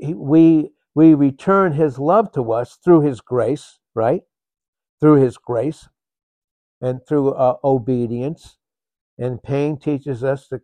we 0.00 0.72
we 0.94 1.14
return 1.14 1.72
his 1.72 1.98
love 1.98 2.32
to 2.32 2.52
us 2.52 2.76
through 2.76 3.02
his 3.02 3.20
grace, 3.20 3.78
right? 3.94 4.22
Through 5.00 5.22
his 5.22 5.38
grace 5.38 5.88
and 6.80 7.00
through 7.06 7.32
uh, 7.34 7.56
obedience. 7.64 8.58
And 9.18 9.42
pain 9.42 9.78
teaches 9.78 10.24
us 10.24 10.48
to 10.48 10.60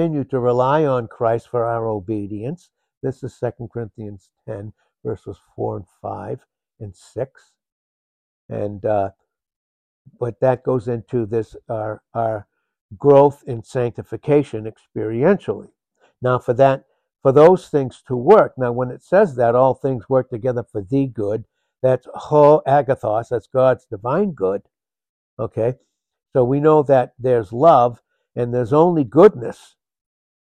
continue 0.00 0.24
to 0.24 0.40
rely 0.40 0.86
on 0.86 1.06
Christ 1.06 1.46
for 1.50 1.66
our 1.66 1.86
obedience. 1.86 2.70
This 3.02 3.22
is 3.22 3.38
2 3.38 3.68
Corinthians 3.70 4.30
10, 4.48 4.72
verses 5.04 5.36
4 5.54 5.76
and 5.76 5.86
5 6.00 6.40
and 6.80 6.96
six, 6.96 7.52
and 8.48 8.82
uh, 8.86 9.10
but 10.18 10.40
that 10.40 10.62
goes 10.62 10.88
into 10.88 11.26
this 11.26 11.54
our 11.68 12.00
our 12.14 12.46
growth 12.96 13.44
in 13.46 13.62
sanctification 13.62 14.64
experientially. 14.64 15.68
Now, 16.22 16.38
for 16.38 16.54
that, 16.54 16.84
for 17.20 17.32
those 17.32 17.68
things 17.68 18.02
to 18.08 18.16
work, 18.16 18.54
now 18.56 18.72
when 18.72 18.90
it 18.90 19.02
says 19.02 19.36
that 19.36 19.54
all 19.54 19.74
things 19.74 20.08
work 20.08 20.30
together 20.30 20.64
for 20.64 20.80
the 20.80 21.08
good, 21.08 21.44
that's 21.82 22.06
ho 22.14 22.62
agathos, 22.66 23.28
that's 23.28 23.48
God's 23.48 23.84
divine 23.84 24.32
good. 24.32 24.62
Okay, 25.38 25.74
so 26.32 26.42
we 26.42 26.58
know 26.58 26.82
that 26.84 27.12
there's 27.18 27.52
love 27.52 28.00
and 28.34 28.54
there's 28.54 28.72
only 28.72 29.04
goodness. 29.04 29.76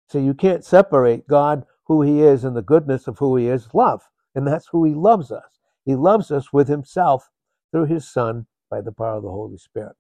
So 0.09 0.19
you 0.19 0.35
can't 0.35 0.65
separate 0.65 1.29
God, 1.29 1.65
who 1.85 2.03
He 2.03 2.23
is, 2.23 2.45
and 2.45 2.57
the 2.57 2.63
goodness 2.63 3.07
of 3.07 3.19
who 3.19 3.37
He 3.37 3.47
is, 3.47 3.69
love, 3.73 4.09
and 4.35 4.47
that's 4.47 4.69
who 4.69 4.85
He 4.85 4.95
loves 4.95 5.31
us. 5.31 5.59
He 5.89 5.95
loves 5.95 6.31
us 6.31 6.53
with 6.53 6.69
himself 6.69 7.31
through 7.71 7.87
his 7.87 8.07
Son 8.07 8.47
by 8.71 8.83
the 8.83 8.93
power 8.93 9.17
of 9.17 9.23
the 9.23 9.31
Holy 9.31 9.57
Spirit. 9.57 9.97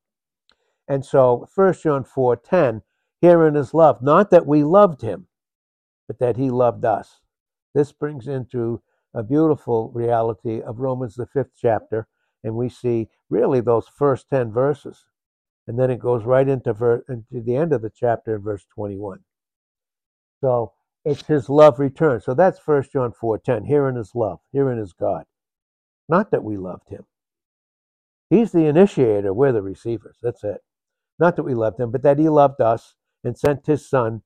And 0.86 1.02
so 1.02 1.48
1 1.54 1.72
John 1.82 2.04
4:10, 2.04 2.82
herein 3.22 3.56
is 3.56 3.72
love, 3.72 4.02
not 4.02 4.28
that 4.28 4.46
we 4.46 4.62
loved 4.62 5.00
him, 5.00 5.28
but 6.06 6.18
that 6.18 6.36
he 6.36 6.50
loved 6.50 6.84
us. 6.84 7.22
This 7.72 7.90
brings 7.92 8.28
into 8.28 8.82
a 9.14 9.22
beautiful 9.22 9.90
reality 9.94 10.60
of 10.60 10.78
Romans 10.78 11.14
the 11.14 11.24
fifth 11.24 11.52
chapter, 11.56 12.06
and 12.44 12.54
we 12.54 12.68
see 12.68 13.08
really 13.30 13.62
those 13.62 13.88
first 13.88 14.28
10 14.28 14.52
verses. 14.52 15.06
And 15.66 15.78
then 15.78 15.90
it 15.90 16.00
goes 16.00 16.24
right 16.24 16.46
into, 16.46 16.74
ver- 16.74 17.04
into 17.08 17.40
the 17.40 17.56
end 17.56 17.72
of 17.72 17.80
the 17.80 17.88
chapter 17.88 18.36
in 18.36 18.42
verse 18.42 18.66
21. 18.74 19.24
So 20.40 20.72
it's 21.04 21.26
his 21.26 21.48
love 21.48 21.78
return. 21.78 22.20
So 22.20 22.34
that's 22.34 22.58
1 22.58 22.84
John 22.92 23.12
4:10. 23.12 23.64
Herein 23.66 23.96
is 23.96 24.14
love. 24.14 24.40
Herein 24.52 24.78
is 24.78 24.92
God. 24.92 25.24
Not 26.08 26.30
that 26.30 26.44
we 26.44 26.56
loved 26.56 26.88
him, 26.88 27.04
He's 28.30 28.52
the 28.52 28.66
initiator, 28.66 29.32
we're 29.32 29.52
the 29.52 29.62
receivers. 29.62 30.16
That's 30.22 30.44
it. 30.44 30.62
Not 31.18 31.36
that 31.36 31.44
we 31.44 31.54
loved 31.54 31.80
him, 31.80 31.90
but 31.90 32.02
that 32.02 32.18
he 32.18 32.28
loved 32.28 32.60
us 32.60 32.94
and 33.24 33.36
sent 33.36 33.66
his 33.66 33.88
son, 33.88 34.22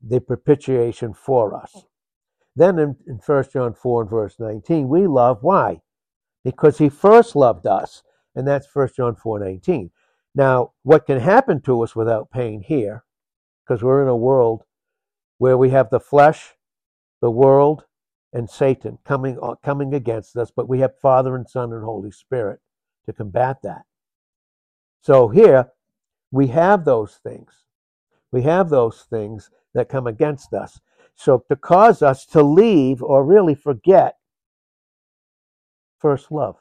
the 0.00 0.20
propitiation 0.20 1.12
for 1.12 1.54
us. 1.54 1.84
Then 2.56 2.78
in, 2.78 2.96
in 3.06 3.20
1 3.24 3.44
John 3.52 3.74
4 3.74 4.02
and 4.02 4.10
verse 4.10 4.36
19, 4.38 4.88
we 4.88 5.06
love. 5.06 5.38
Why? 5.42 5.82
Because 6.44 6.78
he 6.78 6.88
first 6.88 7.34
loved 7.34 7.66
us. 7.66 8.02
And 8.36 8.46
that's 8.46 8.68
1 8.72 8.90
John 8.96 9.16
4 9.16 9.40
19. 9.40 9.90
Now, 10.34 10.72
what 10.82 11.06
can 11.06 11.20
happen 11.20 11.60
to 11.62 11.82
us 11.82 11.94
without 11.94 12.30
pain 12.30 12.62
here, 12.62 13.04
because 13.64 13.82
we're 13.82 14.02
in 14.02 14.08
a 14.08 14.16
world 14.16 14.62
where 15.38 15.58
we 15.58 15.70
have 15.70 15.90
the 15.90 16.00
flesh, 16.00 16.54
the 17.20 17.30
world, 17.30 17.84
and 18.32 18.50
Satan 18.50 18.98
coming, 19.04 19.38
uh, 19.42 19.54
coming 19.62 19.94
against 19.94 20.36
us, 20.36 20.50
but 20.54 20.68
we 20.68 20.80
have 20.80 20.98
Father 20.98 21.36
and 21.36 21.48
Son 21.48 21.72
and 21.72 21.84
Holy 21.84 22.10
Spirit 22.10 22.60
to 23.06 23.12
combat 23.12 23.62
that. 23.62 23.82
So 25.00 25.28
here, 25.28 25.70
we 26.32 26.48
have 26.48 26.84
those 26.84 27.20
things. 27.22 27.64
We 28.32 28.42
have 28.42 28.68
those 28.68 29.06
things 29.08 29.50
that 29.74 29.88
come 29.88 30.06
against 30.06 30.52
us. 30.52 30.80
So 31.14 31.44
to 31.48 31.56
cause 31.56 32.02
us 32.02 32.26
to 32.26 32.42
leave 32.42 33.02
or 33.02 33.24
really 33.24 33.54
forget 33.54 34.16
first 35.98 36.32
love. 36.32 36.56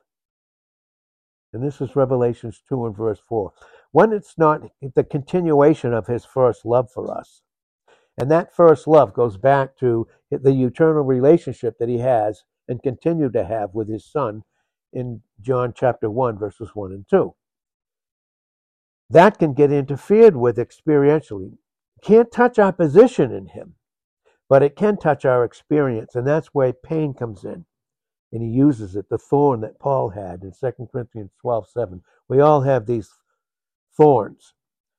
And 1.53 1.63
this 1.63 1.81
is 1.81 1.95
Revelations 1.95 2.61
2 2.69 2.85
and 2.85 2.95
verse 2.95 3.19
4. 3.27 3.51
When 3.91 4.13
it's 4.13 4.37
not 4.37 4.61
the 4.95 5.03
continuation 5.03 5.93
of 5.93 6.07
his 6.07 6.25
first 6.25 6.65
love 6.65 6.91
for 6.91 7.15
us. 7.15 7.41
And 8.17 8.29
that 8.29 8.55
first 8.55 8.87
love 8.87 9.13
goes 9.13 9.37
back 9.37 9.77
to 9.79 10.07
the 10.29 10.63
eternal 10.63 11.03
relationship 11.03 11.77
that 11.79 11.89
he 11.89 11.97
has 11.99 12.43
and 12.67 12.81
continue 12.81 13.29
to 13.31 13.43
have 13.43 13.73
with 13.73 13.89
his 13.89 14.05
son 14.05 14.43
in 14.91 15.21
John 15.41 15.73
chapter 15.75 16.09
1, 16.09 16.37
verses 16.37 16.71
1 16.73 16.91
and 16.91 17.05
2. 17.09 17.33
That 19.09 19.37
can 19.37 19.53
get 19.53 19.71
interfered 19.71 20.35
with 20.35 20.57
experientially. 20.57 21.57
Can't 22.01 22.31
touch 22.31 22.59
our 22.59 22.73
position 22.73 23.31
in 23.31 23.47
him, 23.47 23.75
but 24.49 24.63
it 24.63 24.75
can 24.75 24.97
touch 24.97 25.25
our 25.25 25.43
experience, 25.43 26.15
and 26.15 26.27
that's 26.27 26.47
where 26.47 26.73
pain 26.73 27.13
comes 27.13 27.43
in. 27.43 27.65
And 28.31 28.41
he 28.41 28.49
uses 28.49 28.95
it, 28.95 29.09
the 29.09 29.17
thorn 29.17 29.61
that 29.61 29.79
Paul 29.79 30.09
had 30.09 30.41
in 30.41 30.51
2 30.51 30.87
Corinthians 30.91 31.31
12 31.41 31.69
7. 31.69 32.01
We 32.27 32.39
all 32.39 32.61
have 32.61 32.85
these 32.85 33.09
thorns. 33.95 34.53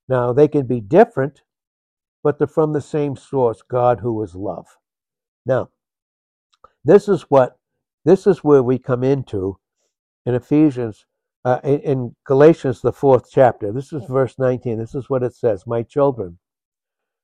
Now, 0.08 0.32
they 0.32 0.46
can 0.48 0.66
be 0.66 0.80
different, 0.80 1.42
but 2.24 2.38
they're 2.38 2.48
from 2.48 2.72
the 2.72 2.80
same 2.80 3.14
source, 3.14 3.62
God 3.62 4.00
who 4.00 4.20
is 4.24 4.34
love. 4.34 4.66
Now, 5.46 5.68
this 6.84 7.08
is 7.08 7.22
what 7.28 7.58
this 8.04 8.26
is 8.26 8.42
where 8.42 8.62
we 8.62 8.78
come 8.78 9.04
into 9.04 9.58
in 10.26 10.34
Ephesians, 10.34 11.06
uh, 11.44 11.60
in, 11.62 11.80
in 11.80 12.16
Galatians, 12.26 12.80
the 12.80 12.92
fourth 12.92 13.28
chapter. 13.30 13.72
This 13.72 13.92
is 13.92 14.04
verse 14.08 14.34
19. 14.38 14.78
This 14.78 14.94
is 14.94 15.08
what 15.08 15.22
it 15.22 15.34
says 15.34 15.66
My 15.66 15.82
children, 15.82 16.38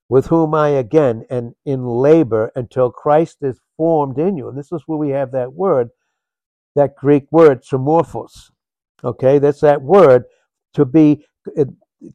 with 0.08 0.26
whom 0.26 0.54
I 0.54 0.68
again 0.68 1.24
am 1.30 1.54
in 1.64 1.84
labor 1.86 2.52
until 2.54 2.90
Christ 2.90 3.38
is 3.42 3.60
formed 3.76 4.18
in 4.18 4.36
you. 4.36 4.48
And 4.48 4.58
this 4.58 4.72
is 4.72 4.82
where 4.86 4.98
we 4.98 5.10
have 5.10 5.32
that 5.32 5.54
word, 5.54 5.90
that 6.76 6.96
Greek 6.96 7.26
word, 7.30 7.62
somorphos. 7.62 8.50
Okay, 9.02 9.38
that's 9.38 9.60
that 9.60 9.80
word 9.80 10.24
to 10.74 10.84
be 10.84 11.24
uh, 11.58 11.64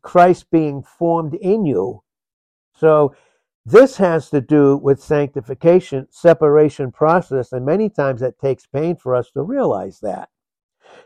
Christ 0.03 0.51
being 0.51 0.83
formed 0.83 1.33
in 1.35 1.65
you. 1.65 2.03
So 2.75 3.15
this 3.65 3.97
has 3.97 4.29
to 4.29 4.41
do 4.41 4.77
with 4.77 5.01
sanctification, 5.01 6.07
separation 6.11 6.91
process, 6.91 7.51
and 7.51 7.65
many 7.65 7.89
times 7.89 8.21
it 8.21 8.39
takes 8.39 8.67
pain 8.67 8.95
for 8.95 9.15
us 9.15 9.31
to 9.31 9.41
realize 9.41 9.99
that. 10.01 10.29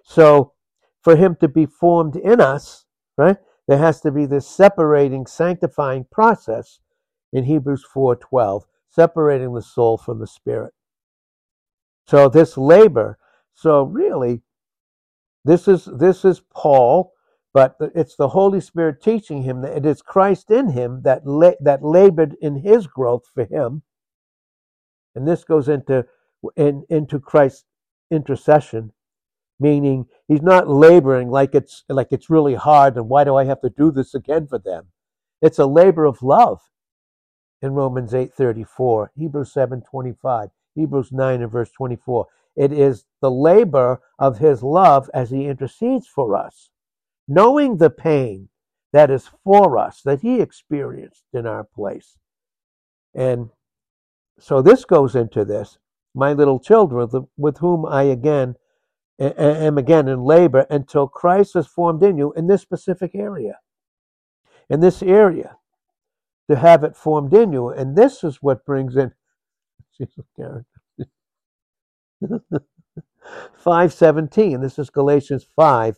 So, 0.03 0.53
for 1.01 1.15
him 1.15 1.37
to 1.37 1.47
be 1.47 1.65
formed 1.65 2.17
in 2.17 2.41
us, 2.41 2.85
right, 3.17 3.37
there 3.67 3.77
has 3.77 4.01
to 4.01 4.11
be 4.11 4.25
this 4.25 4.47
separating, 4.47 5.25
sanctifying 5.25 6.05
process 6.11 6.79
in 7.31 7.45
Hebrews 7.45 7.85
4:12, 7.85 8.65
separating 8.89 9.53
the 9.53 9.61
soul 9.61 9.97
from 9.97 10.19
the 10.19 10.27
spirit. 10.27 10.73
So 12.07 12.27
this 12.27 12.57
labor, 12.57 13.19
so 13.53 13.83
really, 13.83 14.41
this 15.45 15.67
is 15.67 15.85
this 15.85 16.25
is 16.25 16.41
Paul, 16.53 17.13
but 17.53 17.77
it's 17.95 18.15
the 18.15 18.29
Holy 18.29 18.61
Spirit 18.61 19.01
teaching 19.01 19.43
him 19.43 19.61
that 19.61 19.77
it 19.77 19.85
is 19.85 20.01
Christ 20.01 20.51
in 20.51 20.69
him 20.69 21.01
that 21.03 21.25
la- 21.25 21.53
that 21.61 21.83
labored 21.83 22.35
in 22.41 22.57
his 22.57 22.87
growth 22.87 23.23
for 23.33 23.45
him, 23.45 23.83
and 25.15 25.27
this 25.27 25.43
goes 25.43 25.69
into 25.69 26.05
in, 26.55 26.85
into 26.89 27.19
Christ's 27.19 27.65
intercession 28.11 28.91
meaning 29.59 30.07
he's 30.27 30.43
not 30.43 30.69
laboring 30.69 31.29
like 31.29 31.55
it's 31.55 31.85
like 31.89 32.09
it's 32.11 32.31
really 32.31 32.55
hard 32.55 32.97
and 32.97 33.09
why 33.09 33.25
do 33.25 33.35
I 33.37 33.45
have 33.45 33.61
to 33.61 33.71
do 33.71 33.91
this 33.91 34.15
again 34.15 34.47
for 34.47 34.59
them? 34.59 34.87
It's 35.41 35.59
a 35.59 35.67
labor 35.67 36.05
of 36.05 36.23
love 36.23 36.61
in 37.61 37.73
Romans 37.73 38.13
8:34, 38.13 39.11
Hebrews 39.17 39.53
7:25, 39.53 40.51
Hebrews 40.75 41.11
9 41.11 41.41
and 41.41 41.51
verse 41.51 41.71
24. 41.71 42.27
It 42.55 42.73
is 42.73 43.05
the 43.21 43.31
labor 43.31 44.01
of 44.19 44.39
his 44.39 44.63
love 44.63 45.09
as 45.13 45.29
he 45.31 45.47
intercedes 45.47 46.07
for 46.07 46.35
us, 46.35 46.71
knowing 47.29 47.77
the 47.77 47.91
pain 47.91 48.49
that 48.91 49.11
is 49.11 49.29
for 49.43 49.77
us 49.77 50.01
that 50.03 50.21
he 50.21 50.41
experienced 50.41 51.23
in 51.31 51.45
our 51.45 51.63
place. 51.63 52.17
And 53.13 53.51
so 54.39 54.61
this 54.61 54.83
goes 54.83 55.15
into 55.15 55.45
this, 55.45 55.77
my 56.15 56.33
little 56.33 56.59
children 56.59 57.27
with 57.37 57.59
whom 57.59 57.85
I 57.85 58.03
again 58.03 58.55
am 59.19 59.77
again 59.77 60.07
in 60.07 60.23
labor 60.23 60.65
until 60.71 61.07
Christ 61.07 61.55
is 61.55 61.67
formed 61.67 62.01
in 62.03 62.17
you 62.17 62.33
in 62.33 62.47
this 62.47 62.63
specific 62.63 63.11
area. 63.13 63.59
In 64.69 64.79
this 64.79 65.03
area, 65.03 65.57
to 66.49 66.55
have 66.55 66.83
it 66.83 66.95
formed 66.95 67.33
in 67.33 67.53
you. 67.53 67.69
And 67.69 67.95
this 67.95 68.23
is 68.23 68.37
what 68.41 68.65
brings 68.65 68.95
in 68.97 69.11
517. 73.57 74.61
This 74.61 74.79
is 74.79 74.89
Galatians 74.89 75.45
5 75.55 75.97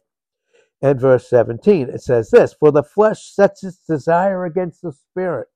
and 0.81 0.99
verse 0.99 1.29
17. 1.29 1.89
It 1.89 2.01
says 2.01 2.31
this 2.31 2.53
For 2.53 2.71
the 2.71 2.83
flesh 2.83 3.33
sets 3.33 3.63
its 3.63 3.77
desire 3.85 4.45
against 4.45 4.81
the 4.81 4.91
spirit, 4.91 5.47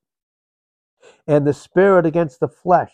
and 1.27 1.45
the 1.45 1.53
spirit 1.53 2.05
against 2.05 2.39
the 2.39 2.47
flesh. 2.47 2.93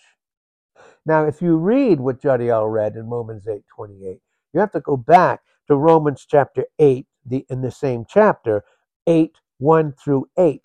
Now, 1.05 1.25
if 1.25 1.41
you 1.41 1.57
read 1.57 1.99
what 1.99 2.21
Jadiel 2.21 2.71
read 2.71 2.95
in 2.95 3.09
Romans 3.09 3.47
8 3.47 3.63
28, 3.75 4.19
you 4.53 4.59
have 4.59 4.71
to 4.71 4.79
go 4.79 4.97
back 4.97 5.41
to 5.67 5.75
Romans 5.75 6.25
chapter 6.29 6.65
8, 6.79 7.05
the, 7.25 7.45
in 7.49 7.61
the 7.61 7.71
same 7.71 8.05
chapter, 8.07 8.63
8, 9.07 9.37
1 9.57 9.93
through 9.93 10.27
8, 10.37 10.63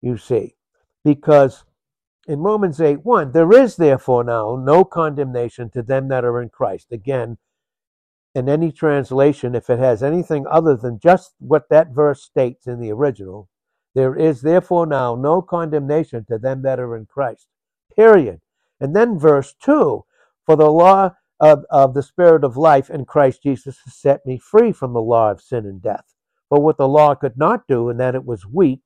you 0.00 0.16
see. 0.16 0.54
Because 1.04 1.64
in 2.26 2.40
Romans 2.40 2.80
8, 2.80 3.04
1, 3.04 3.32
there 3.32 3.52
is 3.52 3.76
therefore 3.76 4.24
now 4.24 4.56
no 4.62 4.84
condemnation 4.84 5.70
to 5.70 5.82
them 5.82 6.08
that 6.08 6.24
are 6.24 6.40
in 6.40 6.48
Christ. 6.48 6.92
Again, 6.92 7.38
in 8.34 8.48
any 8.48 8.70
translation, 8.70 9.54
if 9.54 9.68
it 9.68 9.78
has 9.78 10.02
anything 10.02 10.46
other 10.46 10.76
than 10.76 11.00
just 11.00 11.34
what 11.38 11.68
that 11.70 11.88
verse 11.88 12.22
states 12.22 12.66
in 12.66 12.80
the 12.80 12.92
original, 12.92 13.48
there 13.94 14.14
is 14.14 14.42
therefore 14.42 14.86
now 14.86 15.16
no 15.16 15.42
condemnation 15.42 16.24
to 16.26 16.38
them 16.38 16.62
that 16.62 16.78
are 16.78 16.96
in 16.96 17.06
Christ. 17.06 17.48
Period. 17.94 18.40
And 18.78 18.94
then 18.94 19.18
verse 19.18 19.54
2 19.62 20.04
For 20.46 20.56
the 20.56 20.70
law 20.70 21.16
of, 21.40 21.64
of 21.70 21.94
the 21.94 22.02
Spirit 22.02 22.44
of 22.44 22.56
life 22.56 22.88
in 22.88 23.04
Christ 23.04 23.42
Jesus 23.42 23.78
has 23.84 23.94
set 23.94 24.24
me 24.24 24.38
free 24.38 24.72
from 24.72 24.92
the 24.92 25.02
law 25.02 25.30
of 25.30 25.40
sin 25.40 25.66
and 25.66 25.82
death. 25.82 26.04
But 26.48 26.62
what 26.62 26.76
the 26.78 26.88
law 26.88 27.14
could 27.14 27.36
not 27.36 27.66
do, 27.68 27.88
and 27.88 27.98
that 28.00 28.14
it 28.14 28.24
was 28.24 28.46
weak, 28.46 28.80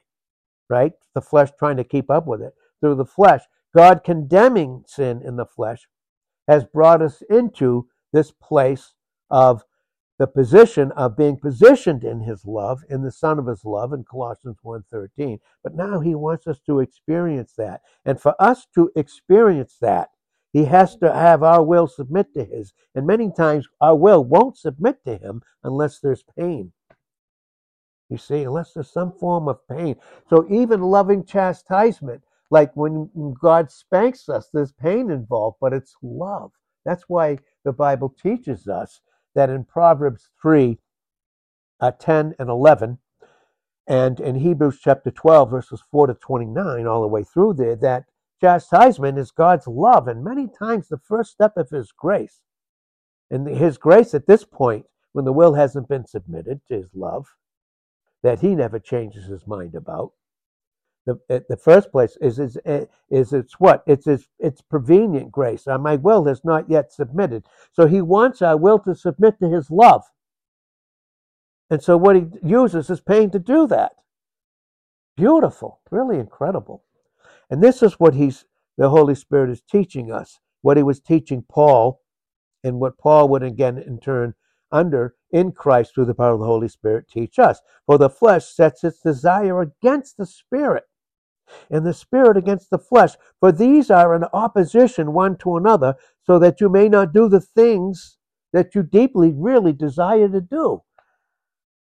right? 0.68 0.92
The 1.14 1.20
flesh 1.20 1.50
trying 1.58 1.76
to 1.78 1.84
keep 1.84 2.10
up 2.10 2.26
with 2.26 2.42
it 2.42 2.54
through 2.80 2.96
the 2.96 3.04
flesh. 3.04 3.42
God 3.74 4.04
condemning 4.04 4.84
sin 4.86 5.22
in 5.24 5.36
the 5.36 5.46
flesh 5.46 5.88
has 6.48 6.64
brought 6.64 7.02
us 7.02 7.22
into 7.28 7.88
this 8.12 8.30
place 8.30 8.94
of 9.34 9.64
the 10.18 10.26
position 10.28 10.92
of 10.92 11.16
being 11.16 11.36
positioned 11.36 12.04
in 12.04 12.20
his 12.20 12.44
love 12.46 12.82
in 12.88 13.02
the 13.02 13.10
son 13.10 13.38
of 13.38 13.48
his 13.48 13.64
love 13.64 13.92
in 13.92 14.04
colossians 14.04 14.56
1.13 14.64 15.40
but 15.62 15.74
now 15.74 15.98
he 15.98 16.14
wants 16.14 16.46
us 16.46 16.60
to 16.64 16.78
experience 16.78 17.54
that 17.58 17.80
and 18.04 18.20
for 18.20 18.34
us 18.40 18.66
to 18.74 18.90
experience 18.94 19.76
that 19.80 20.10
he 20.54 20.66
has 20.66 20.94
to 20.98 21.12
have 21.12 21.42
our 21.42 21.64
will 21.64 21.88
submit 21.88 22.32
to 22.34 22.44
his. 22.44 22.72
And 22.94 23.08
many 23.08 23.32
times 23.32 23.66
our 23.80 23.96
will 23.96 24.22
won't 24.22 24.56
submit 24.56 25.04
to 25.04 25.16
him 25.16 25.42
unless 25.64 25.98
there's 25.98 26.22
pain. 26.38 26.72
You 28.08 28.18
see, 28.18 28.44
unless 28.44 28.72
there's 28.72 28.92
some 28.92 29.10
form 29.18 29.48
of 29.48 29.66
pain. 29.66 29.96
So 30.30 30.46
even 30.48 30.80
loving 30.80 31.24
chastisement, 31.24 32.22
like 32.52 32.70
when 32.76 33.10
God 33.42 33.72
spanks 33.72 34.28
us, 34.28 34.48
there's 34.52 34.70
pain 34.70 35.10
involved, 35.10 35.56
but 35.60 35.72
it's 35.72 35.96
love. 36.02 36.52
That's 36.84 37.08
why 37.08 37.38
the 37.64 37.72
Bible 37.72 38.14
teaches 38.22 38.68
us 38.68 39.00
that 39.34 39.50
in 39.50 39.64
Proverbs 39.64 40.30
3 40.40 40.78
uh, 41.80 41.90
10 41.92 42.34
and 42.38 42.48
11, 42.48 42.98
and 43.86 44.20
in 44.20 44.36
Hebrews 44.36 44.78
chapter 44.82 45.10
12, 45.10 45.50
verses 45.50 45.82
4 45.90 46.06
to 46.06 46.14
29, 46.14 46.86
all 46.86 47.02
the 47.02 47.08
way 47.08 47.22
through 47.24 47.54
there, 47.54 47.76
that 47.76 48.04
chastisement 48.40 49.18
is 49.18 49.30
God's 49.30 49.66
love, 49.66 50.08
and 50.08 50.24
many 50.24 50.48
times 50.48 50.88
the 50.88 50.98
first 50.98 51.32
step 51.32 51.56
of 51.56 51.70
His 51.70 51.92
grace. 51.92 52.40
And 53.30 53.46
His 53.46 53.76
grace 53.76 54.14
at 54.14 54.26
this 54.26 54.44
point, 54.44 54.86
when 55.14 55.24
the 55.24 55.32
will 55.32 55.54
hasn't 55.54 55.88
been 55.88 56.04
submitted 56.06 56.60
to 56.66 56.74
his 56.74 56.90
love, 56.92 57.36
that 58.22 58.40
he 58.40 58.54
never 58.56 58.80
changes 58.80 59.26
his 59.26 59.46
mind 59.46 59.74
about. 59.74 60.12
The, 61.06 61.44
the 61.48 61.56
first 61.56 61.92
place 61.92 62.16
is, 62.20 62.38
is, 62.38 62.56
is 63.10 63.32
it's 63.32 63.60
what? 63.60 63.82
It's, 63.86 64.06
it's, 64.06 64.28
it's 64.38 64.62
prevenient 64.62 65.30
grace. 65.30 65.66
Uh, 65.66 65.76
my 65.76 65.96
will 65.96 66.24
has 66.24 66.44
not 66.44 66.70
yet 66.70 66.92
submitted. 66.92 67.44
So 67.72 67.86
he 67.86 68.00
wants 68.00 68.40
our 68.40 68.56
will 68.56 68.78
to 68.80 68.94
submit 68.94 69.38
to 69.40 69.50
his 69.50 69.70
love. 69.70 70.04
And 71.70 71.82
so 71.82 71.96
what 71.96 72.16
he 72.16 72.26
uses 72.42 72.88
is 72.88 73.00
pain 73.00 73.30
to 73.32 73.38
do 73.38 73.66
that. 73.66 73.92
Beautiful, 75.16 75.80
really 75.90 76.18
incredible. 76.18 76.84
And 77.50 77.62
this 77.62 77.82
is 77.82 77.94
what 77.94 78.14
he's 78.14 78.44
the 78.76 78.88
Holy 78.88 79.14
Spirit 79.14 79.50
is 79.50 79.62
teaching 79.62 80.10
us, 80.10 80.40
what 80.62 80.76
he 80.76 80.82
was 80.82 81.00
teaching 81.00 81.44
Paul, 81.48 82.00
and 82.64 82.80
what 82.80 82.98
Paul 82.98 83.28
would 83.28 83.42
again 83.42 83.78
in 83.78 84.00
turn 84.00 84.34
under 84.72 85.14
in 85.30 85.52
Christ 85.52 85.94
through 85.94 86.06
the 86.06 86.14
power 86.14 86.32
of 86.32 86.40
the 86.40 86.46
Holy 86.46 86.68
Spirit 86.68 87.08
teach 87.08 87.38
us. 87.38 87.60
For 87.86 87.98
the 87.98 88.10
flesh 88.10 88.46
sets 88.46 88.82
its 88.82 89.00
desire 89.00 89.60
against 89.60 90.16
the 90.16 90.26
spirit, 90.26 90.84
and 91.70 91.86
the 91.86 91.94
spirit 91.94 92.36
against 92.36 92.70
the 92.70 92.78
flesh. 92.78 93.12
For 93.40 93.52
these 93.52 93.90
are 93.90 94.14
in 94.14 94.24
opposition 94.32 95.12
one 95.12 95.36
to 95.38 95.56
another, 95.56 95.94
so 96.22 96.38
that 96.38 96.60
you 96.60 96.68
may 96.68 96.88
not 96.88 97.12
do 97.12 97.28
the 97.28 97.40
things 97.40 98.16
that 98.52 98.74
you 98.74 98.82
deeply 98.82 99.32
really 99.32 99.72
desire 99.72 100.28
to 100.28 100.40
do. 100.40 100.82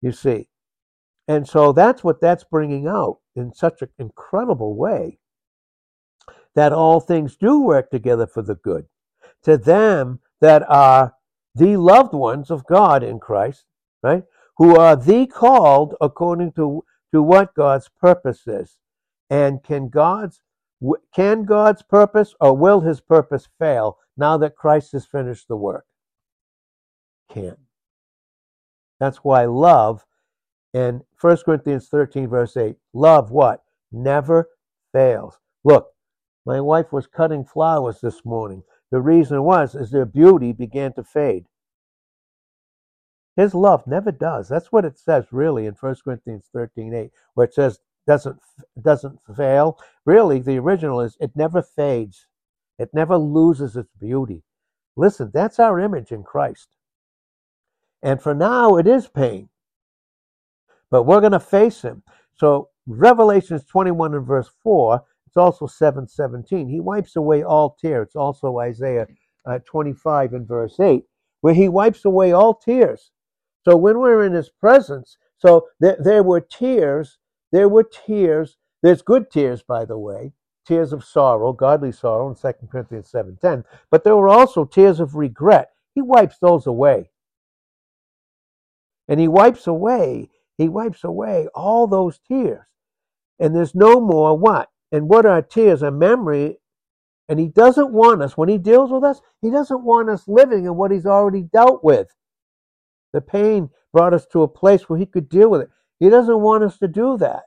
You 0.02 0.12
see. 0.12 0.48
And 1.28 1.48
so 1.48 1.74
that's 1.74 2.04
what 2.04 2.22
that's 2.22 2.44
bringing 2.44 2.88
out 2.88 3.18
in 3.36 3.54
such 3.54 3.82
an 3.82 3.90
incredible 4.00 4.76
way 4.76 5.20
that 6.56 6.74
all 6.74 7.00
things 7.00 7.36
do 7.36 7.62
work 7.62 7.92
together 7.92 8.26
for 8.26 8.42
the 8.42 8.56
good 8.56 8.86
to 9.44 9.58
them 9.58 10.20
that 10.42 10.64
are 10.70 11.14
the 11.56 11.78
loved 11.78 12.14
ones 12.14 12.50
of 12.50 12.66
God 12.66 13.04
in 13.04 13.20
Christ, 13.20 13.66
right? 14.04 14.24
Who 14.58 14.76
are 14.76 14.96
the 14.96 15.28
called 15.28 15.96
according 16.02 16.54
to, 16.54 16.84
to 17.14 17.22
what 17.22 17.56
God's 17.56 17.90
purpose 18.00 18.46
is. 18.48 18.78
And 19.30 19.64
can 19.64 19.90
God's 19.90 20.42
can 21.14 21.44
God's 21.44 21.82
purpose 21.82 22.34
or 22.40 22.56
will 22.56 22.82
his 22.82 23.02
purpose 23.02 23.50
fail 23.60 23.98
now 24.16 24.38
that 24.38 24.56
Christ 24.56 24.94
has 24.94 25.06
finished 25.06 25.48
the 25.48 25.58
work? 25.58 25.86
Can't. 27.30 27.60
That's 29.00 29.18
why 29.18 29.46
love 29.46 30.06
in 30.74 31.02
1 31.20 31.38
Corinthians 31.46 31.88
13, 31.88 32.28
verse 32.28 32.56
8, 32.56 32.76
love 32.94 33.32
what? 33.32 33.64
Never 33.92 34.50
fails. 34.94 35.40
Look, 35.64 35.90
my 36.46 36.62
wife 36.62 36.92
was 36.92 37.08
cutting 37.08 37.44
flowers 37.44 38.00
this 38.02 38.24
morning. 38.24 38.64
The 38.92 39.02
reason 39.02 39.44
was 39.44 39.76
is 39.76 39.92
their 39.92 40.06
beauty 40.06 40.54
began 40.54 40.94
to 40.94 41.04
fade. 41.04 41.46
His 43.36 43.54
love 43.54 43.88
never 43.88 44.12
does. 44.12 44.50
That's 44.50 44.72
what 44.72 44.86
it 44.86 44.98
says 44.98 45.26
really 45.32 45.66
in 45.66 45.74
1 45.74 45.96
Corinthians 46.04 46.50
13, 46.52 46.94
8, 46.94 47.12
where 47.36 47.46
it 47.46 47.54
says 47.54 47.80
doesn't 48.10 48.40
doesn't 48.82 49.20
fail. 49.38 49.80
Really, 50.06 50.40
the 50.40 50.58
original 50.58 51.00
is 51.00 51.16
it 51.20 51.32
never 51.36 51.62
fades. 51.62 52.26
It 52.80 52.90
never 52.94 53.18
loses 53.18 53.76
its 53.76 53.92
beauty. 54.00 54.44
Listen, 54.96 55.30
that's 55.34 55.60
our 55.60 55.80
image 55.80 56.12
in 56.12 56.24
Christ. 56.24 56.70
And 58.02 58.22
for 58.22 58.34
now 58.34 58.78
it 58.78 58.88
is 58.88 59.08
pain. 59.08 59.50
But 60.90 61.04
we're 61.04 61.20
going 61.20 61.34
to 61.34 61.40
face 61.40 61.82
him. 61.84 62.02
So 62.36 62.70
Revelations 62.88 63.64
21 63.66 64.16
and 64.16 64.26
verse 64.26 64.50
4 64.64 65.04
it's 65.30 65.38
also 65.38 65.68
717. 65.68 66.68
He 66.68 66.80
wipes 66.80 67.16
away 67.16 67.44
all 67.44 67.78
tears. 67.80 68.08
It's 68.08 68.16
also 68.16 68.58
Isaiah 68.58 69.06
uh, 69.46 69.60
25 69.60 70.34
and 70.34 70.48
verse 70.48 70.80
8, 70.80 71.04
where 71.42 71.54
he 71.54 71.70
wipes 71.70 72.04
away 72.04 72.32
all 72.32 72.56
tears. 72.56 73.12
So 73.64 73.78
when 73.78 74.00
we're 74.00 74.26
in 74.26 74.34
his 74.34 74.50
presence, 74.50 75.18
so 75.38 75.68
there, 75.80 75.98
there 76.00 76.24
were 76.24 76.42
tears, 76.42 77.19
there 77.52 77.70
were 77.70 77.84
tears. 77.84 78.58
There's 78.82 79.02
good 79.02 79.30
tears, 79.32 79.62
by 79.62 79.86
the 79.86 79.98
way, 79.98 80.34
tears 80.66 80.94
of 80.94 81.04
sorrow, 81.04 81.52
godly 81.54 81.92
sorrow 81.92 82.30
in 82.30 82.36
2 82.36 82.68
Corinthians 82.72 83.12
7.10. 83.12 83.64
But 83.92 84.04
there 84.04 84.16
were 84.16 84.30
also 84.30 84.66
tears 84.66 85.00
of 85.00 85.16
regret. 85.16 85.72
He 85.96 86.02
wipes 86.02 86.38
those 86.40 86.68
away. 86.68 87.10
And 89.08 89.20
he 89.20 89.28
wipes 89.28 89.66
away, 89.68 90.30
he 90.58 90.70
wipes 90.70 91.04
away 91.04 91.48
all 91.56 91.88
those 91.88 92.20
tears. 92.20 92.66
And 93.40 93.56
there's 93.56 93.74
no 93.74 94.00
more 94.00 94.38
what? 94.38 94.70
And 94.92 95.10
what 95.10 95.26
are 95.26 95.42
tears? 95.42 95.82
A 95.82 95.92
memory. 95.92 96.58
And 97.28 97.40
he 97.40 97.48
doesn't 97.48 97.92
want 97.92 98.22
us, 98.22 98.38
when 98.38 98.50
he 98.50 98.58
deals 98.58 98.92
with 98.92 99.04
us, 99.04 99.22
he 99.42 99.50
doesn't 99.50 99.84
want 99.84 100.10
us 100.10 100.28
living 100.28 100.66
in 100.66 100.76
what 100.76 100.92
he's 100.92 101.06
already 101.06 101.44
dealt 101.44 101.84
with. 101.84 102.08
The 103.14 103.22
pain 103.22 103.70
brought 103.94 104.14
us 104.14 104.26
to 104.28 104.44
a 104.44 104.48
place 104.48 104.90
where 104.90 105.00
he 105.00 105.06
could 105.06 105.30
deal 105.30 105.50
with 105.50 105.62
it. 105.62 105.70
He 106.00 106.10
doesn't 106.10 106.42
want 106.42 106.64
us 106.64 106.78
to 106.80 106.88
do 106.88 107.18
that. 107.18 107.44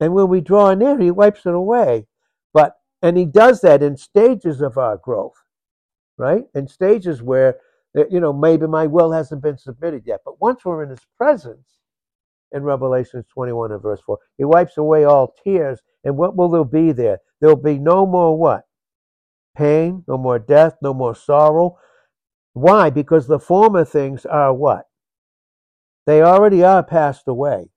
And 0.00 0.14
when 0.14 0.28
we 0.28 0.40
draw 0.40 0.74
near, 0.74 0.98
he 0.98 1.10
wipes 1.10 1.46
it 1.46 1.54
away. 1.54 2.06
But 2.52 2.76
and 3.00 3.16
he 3.16 3.24
does 3.24 3.60
that 3.62 3.82
in 3.82 3.96
stages 3.96 4.60
of 4.60 4.78
our 4.78 4.96
growth, 4.96 5.36
right? 6.18 6.44
In 6.54 6.68
stages 6.68 7.22
where 7.22 7.56
you 7.94 8.20
know 8.20 8.32
maybe 8.32 8.66
my 8.66 8.86
will 8.86 9.12
hasn't 9.12 9.42
been 9.42 9.58
submitted 9.58 10.02
yet. 10.06 10.20
But 10.24 10.40
once 10.40 10.64
we're 10.64 10.82
in 10.82 10.90
his 10.90 11.06
presence, 11.16 11.78
in 12.52 12.62
Revelation 12.62 13.24
21 13.32 13.72
and 13.72 13.82
verse 13.82 14.00
4, 14.04 14.18
he 14.38 14.44
wipes 14.44 14.76
away 14.76 15.04
all 15.04 15.34
tears 15.42 15.80
and 16.04 16.16
what 16.16 16.36
will 16.36 16.48
there 16.48 16.64
be 16.64 16.92
there? 16.92 17.18
There'll 17.40 17.56
be 17.56 17.78
no 17.78 18.06
more 18.06 18.36
what? 18.38 18.64
Pain, 19.56 20.04
no 20.06 20.16
more 20.16 20.38
death, 20.38 20.76
no 20.82 20.94
more 20.94 21.14
sorrow. 21.14 21.78
Why? 22.52 22.90
Because 22.90 23.26
the 23.26 23.38
former 23.38 23.84
things 23.84 24.26
are 24.26 24.52
what? 24.52 24.86
They 26.06 26.22
already 26.22 26.64
are 26.64 26.82
passed 26.82 27.28
away 27.28 27.70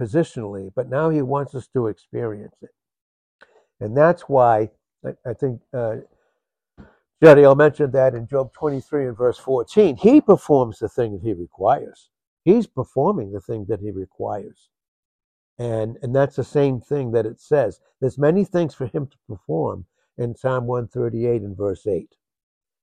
positionally, 0.00 0.70
but 0.74 0.88
now 0.88 1.10
he 1.10 1.22
wants 1.22 1.54
us 1.54 1.68
to 1.68 1.88
experience 1.88 2.56
it. 2.62 2.70
And 3.80 3.96
that's 3.96 4.22
why 4.22 4.70
I, 5.24 5.34
think 5.34 5.60
uh, 5.72 5.96
Jediel 7.22 7.56
mentioned 7.56 7.92
that 7.92 8.14
in 8.14 8.26
Job 8.26 8.52
23 8.52 9.08
and 9.08 9.16
verse 9.16 9.38
14. 9.38 9.96
He 9.96 10.20
performs 10.20 10.78
the 10.78 10.88
thing 10.88 11.12
that 11.12 11.22
he 11.22 11.32
requires. 11.32 12.10
He's 12.44 12.66
performing 12.66 13.32
the 13.32 13.40
thing 13.40 13.66
that 13.68 13.80
he 13.80 13.90
requires. 13.90 14.70
And, 15.58 15.96
and 16.02 16.14
that's 16.14 16.36
the 16.36 16.44
same 16.44 16.80
thing 16.80 17.12
that 17.12 17.26
it 17.26 17.40
says. 17.40 17.80
There's 18.00 18.18
many 18.18 18.44
things 18.44 18.74
for 18.74 18.86
him 18.86 19.06
to 19.06 19.16
perform 19.28 19.86
in 20.18 20.36
Psalm 20.36 20.66
138 20.66 21.42
and 21.42 21.56
verse 21.56 21.86
8. 21.86 22.08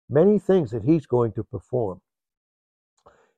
Many 0.09 0.39
things 0.39 0.71
that 0.71 0.83
he's 0.83 1.05
going 1.05 1.33
to 1.33 1.43
perform. 1.43 2.01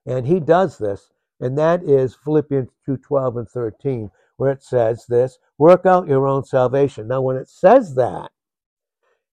And 0.05 0.25
he 0.25 0.39
does 0.39 0.77
this, 0.77 1.11
and 1.39 1.57
that 1.57 1.83
is 1.83 2.17
Philippians 2.23 2.69
2 2.85 2.97
12 2.97 3.37
and 3.37 3.49
13, 3.49 4.11
where 4.37 4.51
it 4.51 4.63
says 4.63 5.05
this 5.07 5.37
work 5.57 5.85
out 5.85 6.07
your 6.07 6.27
own 6.27 6.43
salvation. 6.43 7.07
Now, 7.07 7.21
when 7.21 7.37
it 7.37 7.49
says 7.49 7.95
that, 7.95 8.31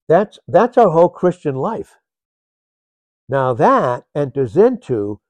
that's, 0.07 0.39
that's 0.47 0.77
our 0.77 0.89
whole 0.89 1.09
Christian 1.09 1.55
life. 1.55 1.95
Now, 3.29 3.53
that 3.53 4.03
enters 4.13 4.57
into 4.57 5.21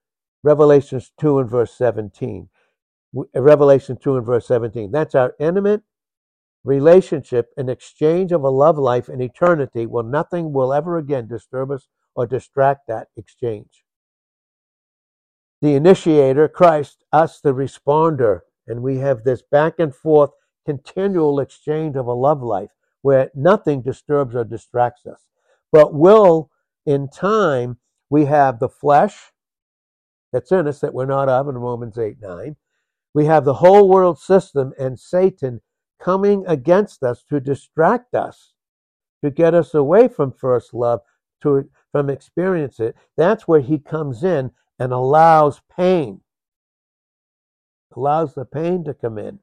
Revelations 0.44 1.12
2 1.20 1.40
and 1.40 1.50
verse 1.50 1.74
17. 1.74 2.50
Revelation 3.36 3.98
2 4.02 4.18
and 4.18 4.26
verse 4.26 4.48
17. 4.48 4.92
That's 4.92 5.16
our 5.16 5.36
intimate 5.40 5.84
relationship 6.64 7.52
and 7.58 7.70
exchange 7.70 8.32
of 8.32 8.44
a 8.44 8.50
love 8.50 8.78
life 8.78 9.10
in 9.10 9.22
eternity 9.22 9.86
Well, 9.86 10.04
nothing 10.04 10.54
will 10.54 10.74
ever 10.74 10.98
again 10.98 11.28
disturb 11.28 11.72
us 11.72 11.88
or 12.16 12.26
distract 12.26 12.88
that 12.88 13.08
exchange. 13.16 13.83
The 15.64 15.76
initiator, 15.76 16.50
Christ, 16.50 17.06
us, 17.14 17.40
the 17.40 17.54
responder, 17.54 18.42
and 18.68 18.84
we 18.84 18.98
have 18.98 19.24
this 19.24 19.42
back 19.42 19.76
and 19.80 19.96
forth 19.96 20.32
continual 20.66 21.40
exchange 21.40 21.96
of 21.96 22.06
a 22.06 22.12
love 22.12 22.44
life 22.44 22.72
where 23.02 23.32
nothing 23.34 23.82
disturbs 23.82 24.36
or 24.36 24.44
distracts 24.44 25.06
us. 25.06 25.22
But 25.72 25.94
will, 25.94 26.52
in 26.86 27.08
time, 27.08 27.78
we 28.10 28.26
have 28.26 28.60
the 28.60 28.68
flesh 28.68 29.32
that's 30.34 30.52
in 30.52 30.68
us 30.68 30.82
that 30.82 30.94
we're 30.94 31.06
not 31.06 31.30
of 31.30 31.48
in 31.48 31.58
Romans 31.58 31.98
8 31.98 32.18
9. 32.20 32.58
We 33.14 33.24
have 33.28 33.46
the 33.46 33.54
whole 33.54 33.88
world 33.88 34.20
system 34.20 34.74
and 34.78 35.00
Satan 35.00 35.62
coming 35.98 36.44
against 36.46 37.04
us 37.04 37.24
to 37.30 37.40
distract 37.40 38.16
us, 38.16 38.52
to 39.24 39.32
get 39.32 39.54
us 39.54 39.74
away 39.74 40.10
from 40.10 40.34
first 40.34 40.74
love, 40.74 41.00
to 41.42 41.70
from 41.94 42.10
experience 42.10 42.82
it. 42.82 42.98
That's 43.16 43.48
where 43.48 43.62
he 43.62 43.80
comes 43.80 44.26
in 44.26 44.52
and 44.80 44.92
allows 44.92 45.62
pain, 45.76 46.22
allows 47.96 48.34
the 48.34 48.46
pain 48.46 48.84
to 48.86 48.94
come 48.94 49.18
in. 49.18 49.40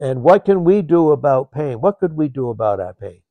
And 0.00 0.22
what 0.22 0.44
can 0.44 0.64
we 0.64 0.82
do 0.82 1.10
about 1.10 1.52
pain? 1.52 1.80
What 1.80 1.98
could 1.98 2.14
we 2.14 2.28
do 2.28 2.48
about 2.48 2.80
our 2.80 2.94
pain? 2.94 3.22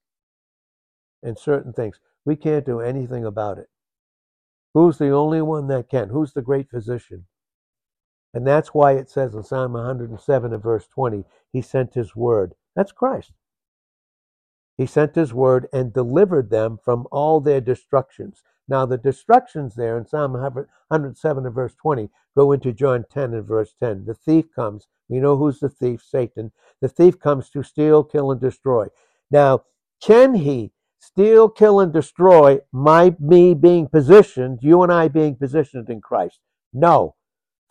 And 1.23 1.38
certain 1.38 1.73
things. 1.73 1.99
We 2.25 2.36
can't 2.36 2.65
do 2.65 2.80
anything 2.80 3.25
about 3.25 3.58
it. 3.58 3.69
Who's 4.73 4.97
the 4.97 5.10
only 5.10 5.41
one 5.41 5.67
that 5.67 5.89
can? 5.89 6.10
Who's 6.10 6.34
the 6.34 6.43
great 6.43 6.69
physician? 6.69 7.25
And 8.34 8.45
that's 8.45 8.69
why 8.69 8.93
it 8.93 9.10
says 9.10 9.34
in 9.34 9.43
Psalm 9.43 9.73
107 9.73 10.54
and 10.54 10.63
verse 10.63 10.88
20, 10.88 11.23
He 11.52 11.62
sent 11.62 11.95
His 11.95 12.15
word. 12.15 12.54
That's 12.75 12.91
Christ. 12.91 13.32
He 14.78 14.86
sent 14.86 15.15
His 15.15 15.34
word 15.34 15.67
and 15.73 15.91
delivered 15.91 16.52
them 16.52 16.78
from 16.84 17.08
all 17.12 17.39
their 17.39 17.62
destructions. 17.62 18.43
Now, 18.70 18.86
the 18.86 18.98
destructions 18.98 19.74
there 19.74 19.98
in 19.98 20.06
Psalm 20.06 20.34
107 20.34 21.46
and 21.46 21.56
verse 21.56 21.74
20 21.74 22.10
go 22.38 22.52
into 22.52 22.72
John 22.72 23.04
10 23.12 23.34
and 23.34 23.46
verse 23.46 23.74
10. 23.80 24.06
The 24.06 24.14
thief 24.14 24.46
comes. 24.54 24.88
We 25.10 25.20
know 25.20 25.38
who's 25.38 25.60
the 25.60 25.70
thief, 25.70 26.04
Satan. 26.08 26.52
The 26.80 26.88
thief 26.88 27.20
comes 27.20 27.50
to 27.50 27.64
steal, 27.64 28.04
kill, 28.04 28.32
and 28.32 28.40
destroy. 28.40 28.88
Now, 29.32 29.64
can 30.02 30.36
he 30.36 30.72
steal, 31.00 31.50
kill, 31.50 31.80
and 31.80 31.92
destroy 31.92 32.60
my 32.72 33.16
me 33.20 33.56
being 33.56 33.88
positioned, 33.88 34.60
you 34.62 34.84
and 34.84 34.92
I 34.92 35.08
being 35.08 35.36
positioned 35.36 35.90
in 35.90 36.00
Christ? 36.00 36.40
No. 36.72 37.16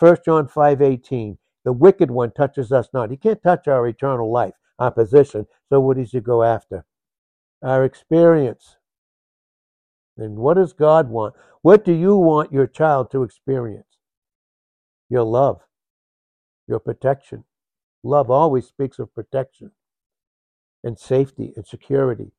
1 0.01 0.17
John 0.25 0.49
5 0.49 0.83
18. 0.83 1.39
The 1.65 1.73
wicked 1.73 2.11
one 2.11 2.33
touches 2.33 2.73
us 2.73 2.89
not. 2.93 3.11
He 3.11 3.17
can't 3.17 3.43
touch 3.43 3.69
our 3.69 3.87
eternal 3.87 4.33
life, 4.33 4.55
our 4.81 4.91
position. 4.91 5.47
So 5.69 5.79
what 5.79 5.97
does 5.97 6.11
he 6.11 6.21
go 6.21 6.43
after? 6.43 6.85
Our 7.63 7.85
experience. 7.85 8.78
And 10.19 10.37
what 10.37 10.55
does 10.55 10.73
God 10.73 11.09
want? 11.09 11.35
What 11.63 11.85
do 11.85 11.93
you 11.93 12.17
want 12.17 12.53
your 12.53 12.67
child 12.67 13.11
to 13.13 13.23
experience? 13.23 13.87
Your 15.09 15.23
love, 15.23 15.61
your 16.67 16.81
protection. 16.81 17.45
Love 18.03 18.31
always 18.31 18.67
speaks 18.67 18.99
of 18.99 19.15
protection 19.15 19.71
and 20.85 20.99
safety 20.99 21.53
and 21.57 21.67
security. 21.67 22.33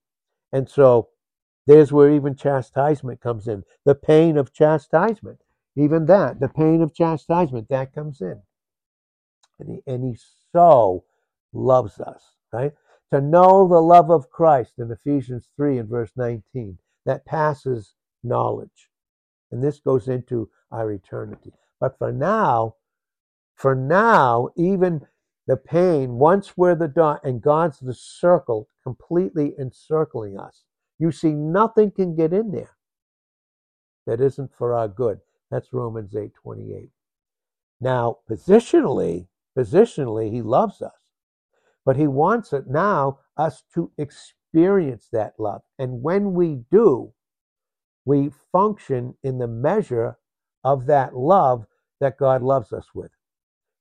And 0.51 0.69
so 0.69 1.09
there's 1.67 1.91
where 1.91 2.11
even 2.11 2.35
chastisement 2.35 3.21
comes 3.21 3.47
in. 3.47 3.63
The 3.85 3.95
pain 3.95 4.37
of 4.37 4.53
chastisement, 4.53 5.39
even 5.75 6.05
that, 6.07 6.39
the 6.39 6.49
pain 6.49 6.81
of 6.81 6.93
chastisement, 6.93 7.69
that 7.69 7.93
comes 7.93 8.21
in. 8.21 8.41
And 9.59 9.69
he, 9.69 9.91
and 9.91 10.03
he 10.03 10.17
so 10.51 11.05
loves 11.53 11.99
us, 11.99 12.33
right? 12.51 12.73
To 13.11 13.21
know 13.21 13.67
the 13.67 13.81
love 13.81 14.09
of 14.09 14.29
Christ 14.29 14.73
in 14.77 14.91
Ephesians 14.91 15.49
3 15.55 15.79
and 15.79 15.89
verse 15.89 16.11
19 16.15 16.77
that 17.05 17.25
passes 17.25 17.95
knowledge. 18.23 18.89
And 19.51 19.63
this 19.63 19.79
goes 19.79 20.07
into 20.07 20.49
our 20.71 20.91
eternity. 20.91 21.53
But 21.79 21.97
for 21.97 22.11
now, 22.11 22.75
for 23.55 23.75
now, 23.75 24.49
even 24.55 25.07
the 25.47 25.57
pain, 25.57 26.13
once 26.13 26.55
we're 26.55 26.75
the 26.75 26.87
dot 26.87 27.21
and 27.23 27.41
God's 27.41 27.79
the 27.79 27.93
circle 27.93 28.69
completely 28.83 29.53
encircling 29.59 30.37
us, 30.37 30.63
you 30.99 31.11
see 31.11 31.33
nothing 31.33 31.91
can 31.91 32.15
get 32.15 32.33
in 32.33 32.51
there 32.51 32.77
that 34.05 34.21
isn't 34.21 34.51
for 34.57 34.73
our 34.73 34.87
good. 34.87 35.19
That's 35.51 35.73
Romans 35.73 36.15
8 36.15 36.33
28. 36.33 36.89
Now, 37.81 38.17
positionally, 38.29 39.27
positionally, 39.57 40.31
he 40.31 40.41
loves 40.41 40.81
us. 40.81 40.91
But 41.85 41.95
he 41.95 42.07
wants 42.07 42.53
it 42.53 42.67
now, 42.67 43.19
us 43.37 43.63
to 43.73 43.91
experience 43.97 44.35
experience 44.51 45.07
that 45.11 45.33
love. 45.37 45.61
And 45.77 46.01
when 46.01 46.33
we 46.33 46.59
do, 46.71 47.13
we 48.05 48.31
function 48.51 49.15
in 49.23 49.37
the 49.37 49.47
measure 49.47 50.17
of 50.63 50.85
that 50.87 51.15
love 51.15 51.65
that 51.99 52.17
God 52.17 52.41
loves 52.41 52.73
us 52.73 52.87
with. 52.93 53.11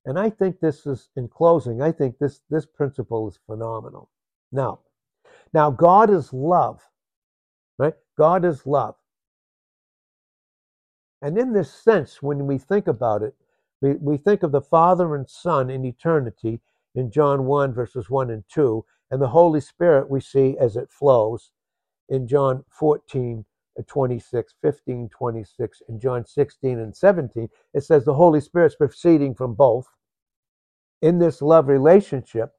And 0.04 0.18
I 0.18 0.30
think 0.30 0.60
this 0.60 0.86
is, 0.86 1.08
in 1.16 1.28
closing, 1.28 1.82
I 1.82 1.92
think 1.92 2.18
this, 2.18 2.40
this 2.50 2.66
principle 2.66 3.28
is 3.28 3.38
phenomenal. 3.46 4.10
Now, 4.52 4.80
now 5.52 5.70
God 5.70 6.10
is 6.10 6.32
love, 6.32 6.80
right? 7.78 7.94
God 8.16 8.44
is 8.44 8.66
love. 8.66 8.96
And 11.20 11.36
in 11.36 11.52
this 11.52 11.72
sense, 11.72 12.22
when 12.22 12.46
we 12.46 12.58
think 12.58 12.86
about 12.86 13.22
it, 13.22 13.34
we, 13.80 13.94
we 13.94 14.16
think 14.16 14.42
of 14.42 14.52
the 14.52 14.60
Father 14.60 15.14
and 15.14 15.28
Son 15.28 15.70
in 15.70 15.84
eternity 15.84 16.60
in 16.94 17.10
John 17.10 17.44
1, 17.44 17.72
verses 17.74 18.08
1 18.08 18.30
and 18.30 18.44
2, 18.48 18.84
and 19.10 19.20
the 19.20 19.28
Holy 19.28 19.60
Spirit 19.60 20.10
we 20.10 20.20
see 20.20 20.56
as 20.58 20.76
it 20.76 20.90
flows 20.90 21.50
in 22.08 22.26
John 22.26 22.64
14, 22.70 23.44
uh, 23.78 23.82
26, 23.86 24.54
15, 24.62 25.08
26, 25.08 25.82
and 25.88 26.00
John 26.00 26.24
16 26.26 26.78
and 26.78 26.96
17. 26.96 27.48
It 27.74 27.84
says 27.84 28.04
the 28.04 28.14
Holy 28.14 28.40
Spirit's 28.40 28.76
proceeding 28.76 29.34
from 29.34 29.54
both. 29.54 29.86
In 31.00 31.18
this 31.18 31.40
love 31.40 31.68
relationship, 31.68 32.52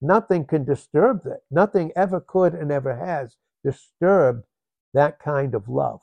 nothing 0.00 0.44
can 0.46 0.64
disturb 0.64 1.24
that. 1.24 1.40
Nothing 1.50 1.92
ever 1.96 2.20
could 2.20 2.54
and 2.54 2.70
ever 2.70 2.96
has 2.96 3.36
disturbed 3.64 4.44
that 4.92 5.18
kind 5.18 5.54
of 5.54 5.68
love. 5.68 6.00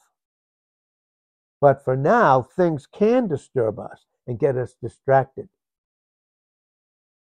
But 1.61 1.83
for 1.83 1.95
now, 1.95 2.41
things 2.41 2.87
can 2.87 3.27
disturb 3.27 3.79
us 3.79 4.05
and 4.27 4.39
get 4.39 4.57
us 4.57 4.75
distracted. 4.81 5.47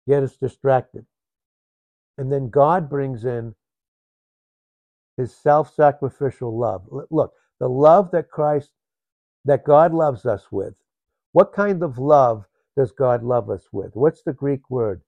Get 0.08 0.24
us 0.24 0.36
distracted. 0.36 1.06
And 2.18 2.32
then 2.32 2.50
God 2.50 2.90
brings 2.90 3.26
in 3.26 3.56
his 5.18 5.36
self 5.36 5.74
sacrificial 5.74 6.58
love. 6.58 6.88
Look, 7.10 7.34
the 7.60 7.70
love 7.70 8.12
that 8.12 8.30
Christ, 8.30 8.72
that 9.46 9.66
God 9.66 9.94
loves 9.94 10.26
us 10.26 10.52
with. 10.52 10.74
What 11.32 11.54
kind 11.54 11.84
of 11.84 11.98
love 11.98 12.46
does 12.78 12.92
God 12.92 13.24
love 13.24 13.50
us 13.50 13.68
with? 13.72 13.92
What's 13.94 14.24
the 14.24 14.34
Greek 14.34 14.70
word? 14.70 15.02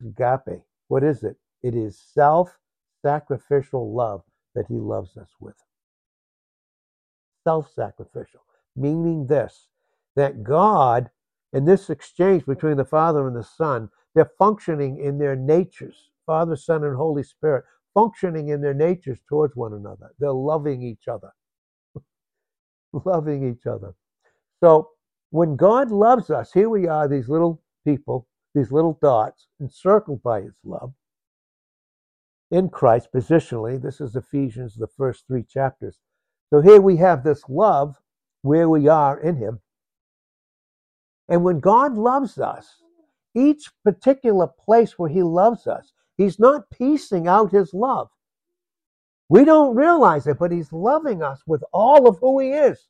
Agape. 0.00 0.62
What 0.88 1.04
is 1.04 1.22
it? 1.22 1.36
It 1.62 1.74
is 1.74 1.98
self 1.98 2.58
sacrificial 3.02 3.94
love 3.94 4.22
that 4.54 4.66
he 4.68 4.74
loves 4.74 5.16
us 5.16 5.30
with. 5.40 5.56
Self 7.44 7.72
sacrificial, 7.72 8.42
meaning 8.76 9.26
this 9.26 9.68
that 10.16 10.44
God, 10.44 11.10
in 11.52 11.64
this 11.64 11.90
exchange 11.90 12.46
between 12.46 12.76
the 12.76 12.84
Father 12.84 13.26
and 13.26 13.34
the 13.36 13.42
Son, 13.42 13.90
they're 14.14 14.30
functioning 14.38 14.98
in 14.98 15.18
their 15.18 15.34
natures 15.34 16.10
Father, 16.26 16.56
Son, 16.56 16.84
and 16.84 16.96
Holy 16.96 17.22
Spirit 17.22 17.64
functioning 17.94 18.48
in 18.48 18.60
their 18.60 18.74
natures 18.74 19.18
towards 19.28 19.54
one 19.54 19.72
another. 19.72 20.10
They're 20.18 20.32
loving 20.32 20.82
each 20.82 21.08
other. 21.08 21.30
loving 22.92 23.48
each 23.48 23.66
other. 23.66 23.94
So 24.62 24.90
when 25.30 25.56
God 25.56 25.90
loves 25.90 26.30
us, 26.30 26.52
here 26.52 26.68
we 26.68 26.88
are, 26.88 27.08
these 27.08 27.28
little 27.28 27.62
people, 27.86 28.26
these 28.54 28.72
little 28.72 28.98
dots, 29.00 29.48
encircled 29.60 30.22
by 30.22 30.42
his 30.42 30.54
love 30.64 30.92
in 32.50 32.68
Christ 32.68 33.08
positionally. 33.14 33.80
This 33.80 34.00
is 34.00 34.16
Ephesians, 34.16 34.74
the 34.74 34.86
first 34.86 35.26
three 35.26 35.42
chapters. 35.42 35.98
So 36.50 36.60
here 36.60 36.80
we 36.80 36.96
have 36.98 37.24
this 37.24 37.42
love 37.48 37.96
where 38.42 38.68
we 38.68 38.88
are 38.88 39.18
in 39.18 39.36
him. 39.36 39.60
And 41.28 41.42
when 41.42 41.60
God 41.60 41.94
loves 41.94 42.38
us, 42.38 42.82
each 43.34 43.70
particular 43.82 44.46
place 44.46 44.98
where 44.98 45.08
he 45.08 45.22
loves 45.22 45.66
us, 45.66 45.92
He's 46.16 46.38
not 46.38 46.70
piecing 46.70 47.26
out 47.26 47.50
his 47.50 47.74
love. 47.74 48.08
We 49.28 49.44
don't 49.44 49.74
realize 49.74 50.26
it, 50.26 50.38
but 50.38 50.52
he's 50.52 50.72
loving 50.72 51.22
us 51.22 51.42
with 51.46 51.64
all 51.72 52.08
of 52.08 52.18
who 52.18 52.40
he 52.40 52.50
is 52.50 52.88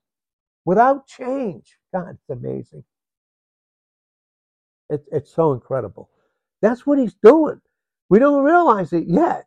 without 0.65 1.07
change. 1.07 1.79
God, 1.93 2.11
it's 2.11 2.31
amazing. 2.31 2.85
It, 4.91 5.05
it's 5.13 5.35
so 5.35 5.53
incredible. 5.53 6.11
That's 6.61 6.87
what 6.87 6.99
he's 6.99 7.15
doing. 7.15 7.61
We 8.11 8.19
don't 8.19 8.45
realize 8.45 8.93
it 8.93 9.05
yet, 9.07 9.47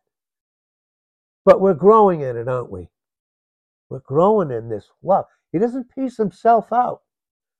but 1.44 1.60
we're 1.60 1.74
growing 1.74 2.22
in 2.22 2.36
it, 2.36 2.48
aren't 2.48 2.70
we? 2.70 2.88
We're 3.88 4.00
growing 4.00 4.50
in 4.50 4.68
this 4.68 4.88
love. 5.02 5.26
He 5.52 5.58
doesn't 5.58 5.94
piece 5.94 6.16
himself 6.16 6.72
out. 6.72 7.02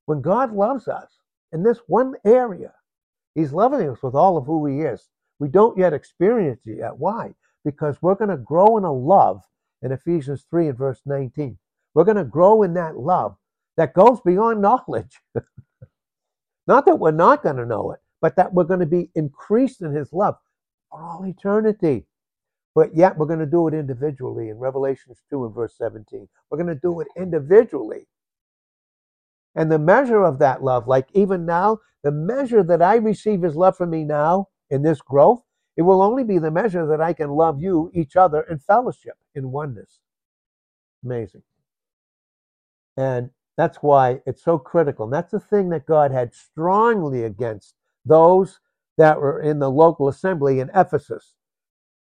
When 0.07 0.21
God 0.21 0.53
loves 0.53 0.89
us 0.89 1.11
in 1.53 1.63
this 1.63 1.79
one 1.87 2.15
area, 2.25 2.73
he's 3.35 3.53
loving 3.53 3.89
us 3.89 4.03
with 4.03 4.15
all 4.15 4.37
of 4.37 4.47
who 4.47 4.67
he 4.67 4.81
is. 4.81 5.09
We 5.39 5.49
don't 5.49 5.79
yet 5.79 5.93
experience 5.93 6.67
it 6.67 6.79
yet. 6.79 6.99
Why? 6.99 7.35
Because 7.65 7.97
we're 8.03 8.15
going 8.15 8.31
to 8.31 8.37
grow 8.37 8.77
in 8.77 8.85
a 8.85 8.93
love 8.93 9.43
in 9.83 9.93
Ephesians 9.93 10.45
3 10.51 10.69
and 10.69 10.79
verse 10.79 11.01
19. 11.07 11.59
We're 11.95 12.05
going 12.05 12.17
to 12.17 12.25
grow 12.25 12.63
in 12.63 12.75
that 12.75 12.97
love 12.97 13.37
that 13.77 13.95
goes 13.95 14.21
beyond 14.21 14.61
knowledge. 14.61 15.21
not 16.67 16.87
that 16.87 16.99
we're 16.99 17.11
not 17.13 17.43
going 17.43 17.57
to 17.57 17.67
know 17.67 17.93
it, 17.93 18.01
but 18.21 18.37
that 18.37 18.53
we're 18.53 18.65
going 18.65 18.81
to 18.81 18.87
be 18.87 19.11
increased 19.15 19.83
in 19.83 19.95
his 19.95 20.13
love 20.13 20.37
for 20.91 21.01
all 21.01 21.25
eternity. 21.25 22.07
But 22.75 22.95
yet 22.95 23.17
we're 23.17 23.27
going 23.27 23.39
to 23.39 23.47
do 23.47 23.67
it 23.69 23.75
individually 23.75 24.51
in 24.51 24.59
Revelations 24.59 25.23
2 25.31 25.47
and 25.47 25.55
verse 25.55 25.75
17. 25.79 26.29
We're 26.51 26.59
going 26.59 26.75
to 26.75 26.81
do 26.81 27.01
it 27.01 27.09
individually. 27.17 28.07
And 29.55 29.73
the 29.73 29.79
measure 29.79 30.23
of 30.23 30.39
that 30.39 30.63
love, 30.63 30.87
like 30.87 31.09
even 31.15 31.45
now, 31.45 31.79
the 32.05 32.13
measure 32.13 32.63
that 32.63 32.83
I 32.83 32.97
receive 32.97 33.43
his 33.43 33.57
love 33.57 33.77
for 33.77 33.87
me 33.87 34.05
now 34.05 34.49
in 34.71 34.83
this 34.83 35.01
growth, 35.01 35.43
it 35.77 35.83
will 35.83 36.03
only 36.03 36.25
be 36.25 36.39
the 36.39 36.51
measure 36.51 36.87
that 36.87 37.01
I 37.01 37.13
can 37.13 37.31
love 37.31 37.61
you, 37.61 37.91
each 37.95 38.17
other, 38.17 38.41
and 38.43 38.63
fellowship, 38.63 39.15
in 39.35 39.53
oneness. 39.53 40.01
Amazing. 41.05 41.43
And 42.97 43.31
that's 43.57 43.79
why 43.79 44.21
it's 44.27 44.43
so 44.43 44.59
critical. 44.59 45.05
And 45.05 45.13
that's 45.13 45.33
the 45.33 45.41
thing 45.41 45.69
that 45.71 45.87
God 45.87 46.11
had 46.11 46.35
strongly 46.35 47.25
against 47.25 47.75
those 48.05 48.61
that 48.99 49.21
were 49.21 49.41
in 49.41 49.61
the 49.61 49.71
local 49.71 50.09
assembly 50.09 50.61
in 50.61 50.71
Ephesus. 50.75 51.35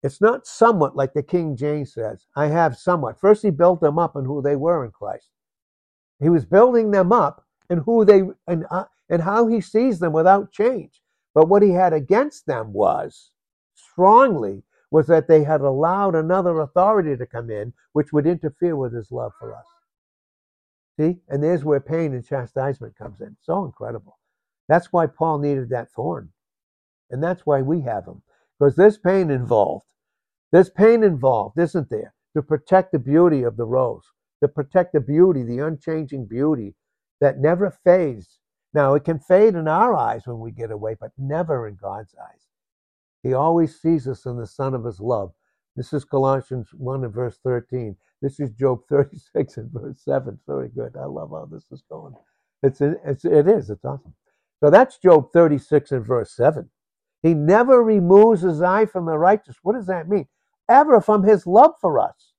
It's 0.02 0.20
not 0.20 0.46
somewhat 0.46 0.96
like 0.96 1.14
the 1.14 1.22
King 1.22 1.56
James 1.56 1.94
says. 1.94 2.26
I 2.36 2.46
have 2.46 2.76
somewhat. 2.76 3.20
First, 3.20 3.42
he 3.42 3.50
built 3.50 3.80
them 3.80 3.98
up 3.98 4.16
in 4.16 4.24
who 4.24 4.40
they 4.40 4.56
were 4.56 4.84
in 4.84 4.90
Christ. 4.90 5.28
He 6.20 6.28
was 6.28 6.46
building 6.46 6.90
them 6.90 7.12
up 7.12 7.44
in 7.68 7.78
who 7.78 8.04
they 8.04 8.22
and, 8.46 8.64
uh, 8.70 8.84
and 9.10 9.22
how 9.22 9.48
he 9.48 9.60
sees 9.60 9.98
them 9.98 10.12
without 10.12 10.52
change. 10.52 11.02
But 11.36 11.50
what 11.50 11.62
he 11.62 11.72
had 11.72 11.92
against 11.92 12.46
them 12.46 12.72
was, 12.72 13.30
strongly, 13.74 14.62
was 14.90 15.06
that 15.08 15.28
they 15.28 15.44
had 15.44 15.60
allowed 15.60 16.14
another 16.14 16.60
authority 16.60 17.14
to 17.14 17.26
come 17.26 17.50
in 17.50 17.74
which 17.92 18.10
would 18.10 18.26
interfere 18.26 18.74
with 18.74 18.94
his 18.94 19.12
love 19.12 19.32
for 19.38 19.54
us. 19.54 19.66
See? 20.98 21.18
And 21.28 21.42
there's 21.42 21.62
where 21.62 21.78
pain 21.78 22.14
and 22.14 22.26
chastisement 22.26 22.96
comes 22.96 23.20
in. 23.20 23.36
So 23.42 23.66
incredible. 23.66 24.18
That's 24.66 24.94
why 24.94 25.08
Paul 25.08 25.38
needed 25.38 25.68
that 25.68 25.90
thorn. 25.92 26.30
And 27.10 27.22
that's 27.22 27.44
why 27.44 27.60
we 27.60 27.82
have 27.82 28.06
them. 28.06 28.22
Because 28.58 28.74
there's 28.74 28.96
pain 28.96 29.30
involved. 29.30 29.84
There's 30.52 30.70
pain 30.70 31.04
involved, 31.04 31.58
isn't 31.58 31.90
there? 31.90 32.14
To 32.34 32.40
protect 32.42 32.92
the 32.92 32.98
beauty 32.98 33.42
of 33.42 33.58
the 33.58 33.66
rose, 33.66 34.04
to 34.42 34.48
protect 34.48 34.94
the 34.94 35.00
beauty, 35.00 35.42
the 35.42 35.58
unchanging 35.58 36.24
beauty 36.24 36.76
that 37.20 37.38
never 37.38 37.70
fades. 37.84 38.38
Now, 38.76 38.92
it 38.92 39.04
can 39.04 39.18
fade 39.18 39.54
in 39.54 39.68
our 39.68 39.94
eyes 39.94 40.26
when 40.26 40.38
we 40.38 40.50
get 40.50 40.70
away, 40.70 40.96
but 41.00 41.12
never 41.16 41.66
in 41.66 41.76
God's 41.76 42.14
eyes. 42.22 42.42
He 43.22 43.32
always 43.32 43.80
sees 43.80 44.06
us 44.06 44.26
in 44.26 44.36
the 44.36 44.46
Son 44.46 44.74
of 44.74 44.84
His 44.84 45.00
love. 45.00 45.32
This 45.76 45.94
is 45.94 46.04
Colossians 46.04 46.68
1 46.74 47.02
and 47.02 47.14
verse 47.14 47.38
13. 47.42 47.96
This 48.20 48.38
is 48.38 48.50
Job 48.50 48.80
36 48.90 49.56
and 49.56 49.70
verse 49.72 50.02
7. 50.04 50.38
Very 50.46 50.68
good. 50.68 50.94
I 50.94 51.06
love 51.06 51.30
how 51.30 51.48
this 51.50 51.64
is 51.72 51.84
going. 51.88 52.16
It's, 52.62 52.82
it's, 52.82 53.24
it 53.24 53.48
is. 53.48 53.70
It's 53.70 53.82
awesome. 53.82 54.12
So 54.60 54.68
that's 54.68 54.98
Job 54.98 55.32
36 55.32 55.92
and 55.92 56.06
verse 56.06 56.36
7. 56.36 56.68
He 57.22 57.32
never 57.32 57.82
removes 57.82 58.42
his 58.42 58.60
eye 58.60 58.84
from 58.84 59.06
the 59.06 59.16
righteous. 59.16 59.56
What 59.62 59.74
does 59.74 59.86
that 59.86 60.06
mean? 60.06 60.28
Ever 60.68 61.00
from 61.00 61.22
his 61.22 61.46
love 61.46 61.72
for 61.80 61.98
us. 61.98 62.34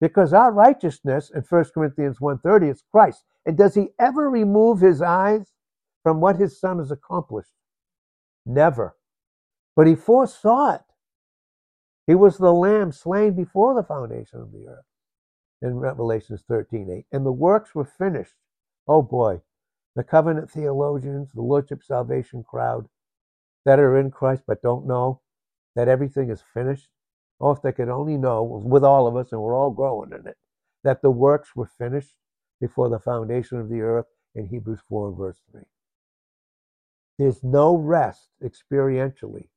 Because 0.00 0.32
our 0.32 0.52
righteousness 0.52 1.32
in 1.34 1.42
1 1.42 1.64
Corinthians 1.74 2.20
1.30 2.20 2.70
is 2.70 2.84
Christ. 2.92 3.24
And 3.44 3.58
does 3.58 3.74
he 3.74 3.88
ever 3.98 4.30
remove 4.30 4.80
his 4.80 5.02
eyes 5.02 5.52
from 6.06 6.20
what 6.20 6.36
his 6.36 6.60
son 6.60 6.78
has 6.78 6.92
accomplished? 6.92 7.50
Never. 8.46 8.94
But 9.74 9.88
he 9.88 9.96
foresaw 9.96 10.76
it. 10.76 10.82
He 12.06 12.14
was 12.14 12.38
the 12.38 12.52
lamb 12.52 12.92
slain 12.92 13.32
before 13.34 13.74
the 13.74 13.82
foundation 13.82 14.38
of 14.38 14.52
the 14.52 14.68
earth 14.68 14.84
in 15.60 15.80
Revelations 15.80 16.44
13.8. 16.48 17.06
And 17.10 17.26
the 17.26 17.32
works 17.32 17.74
were 17.74 17.84
finished. 17.84 18.36
Oh 18.86 19.02
boy, 19.02 19.40
the 19.96 20.04
covenant 20.04 20.48
theologians, 20.48 21.32
the 21.32 21.42
Lordship 21.42 21.82
Salvation 21.82 22.44
crowd 22.44 22.88
that 23.64 23.80
are 23.80 23.98
in 23.98 24.12
Christ 24.12 24.44
but 24.46 24.62
don't 24.62 24.86
know 24.86 25.22
that 25.74 25.88
everything 25.88 26.30
is 26.30 26.44
finished. 26.54 26.86
Oh, 27.40 27.50
if 27.50 27.62
they 27.62 27.72
could 27.72 27.88
only 27.88 28.16
know 28.16 28.44
with 28.44 28.84
all 28.84 29.08
of 29.08 29.16
us, 29.16 29.32
and 29.32 29.40
we're 29.40 29.56
all 29.56 29.72
growing 29.72 30.12
in 30.12 30.24
it, 30.28 30.36
that 30.84 31.02
the 31.02 31.10
works 31.10 31.56
were 31.56 31.66
finished 31.66 32.14
before 32.60 32.88
the 32.90 33.00
foundation 33.00 33.58
of 33.58 33.68
the 33.68 33.80
earth 33.80 34.06
in 34.36 34.46
Hebrews 34.46 34.82
4 34.88 35.08
and 35.08 35.16
verse 35.18 35.40
3. 35.50 35.62
There's 37.18 37.42
no 37.42 37.76
rest 37.76 38.28
experientially 38.42 39.48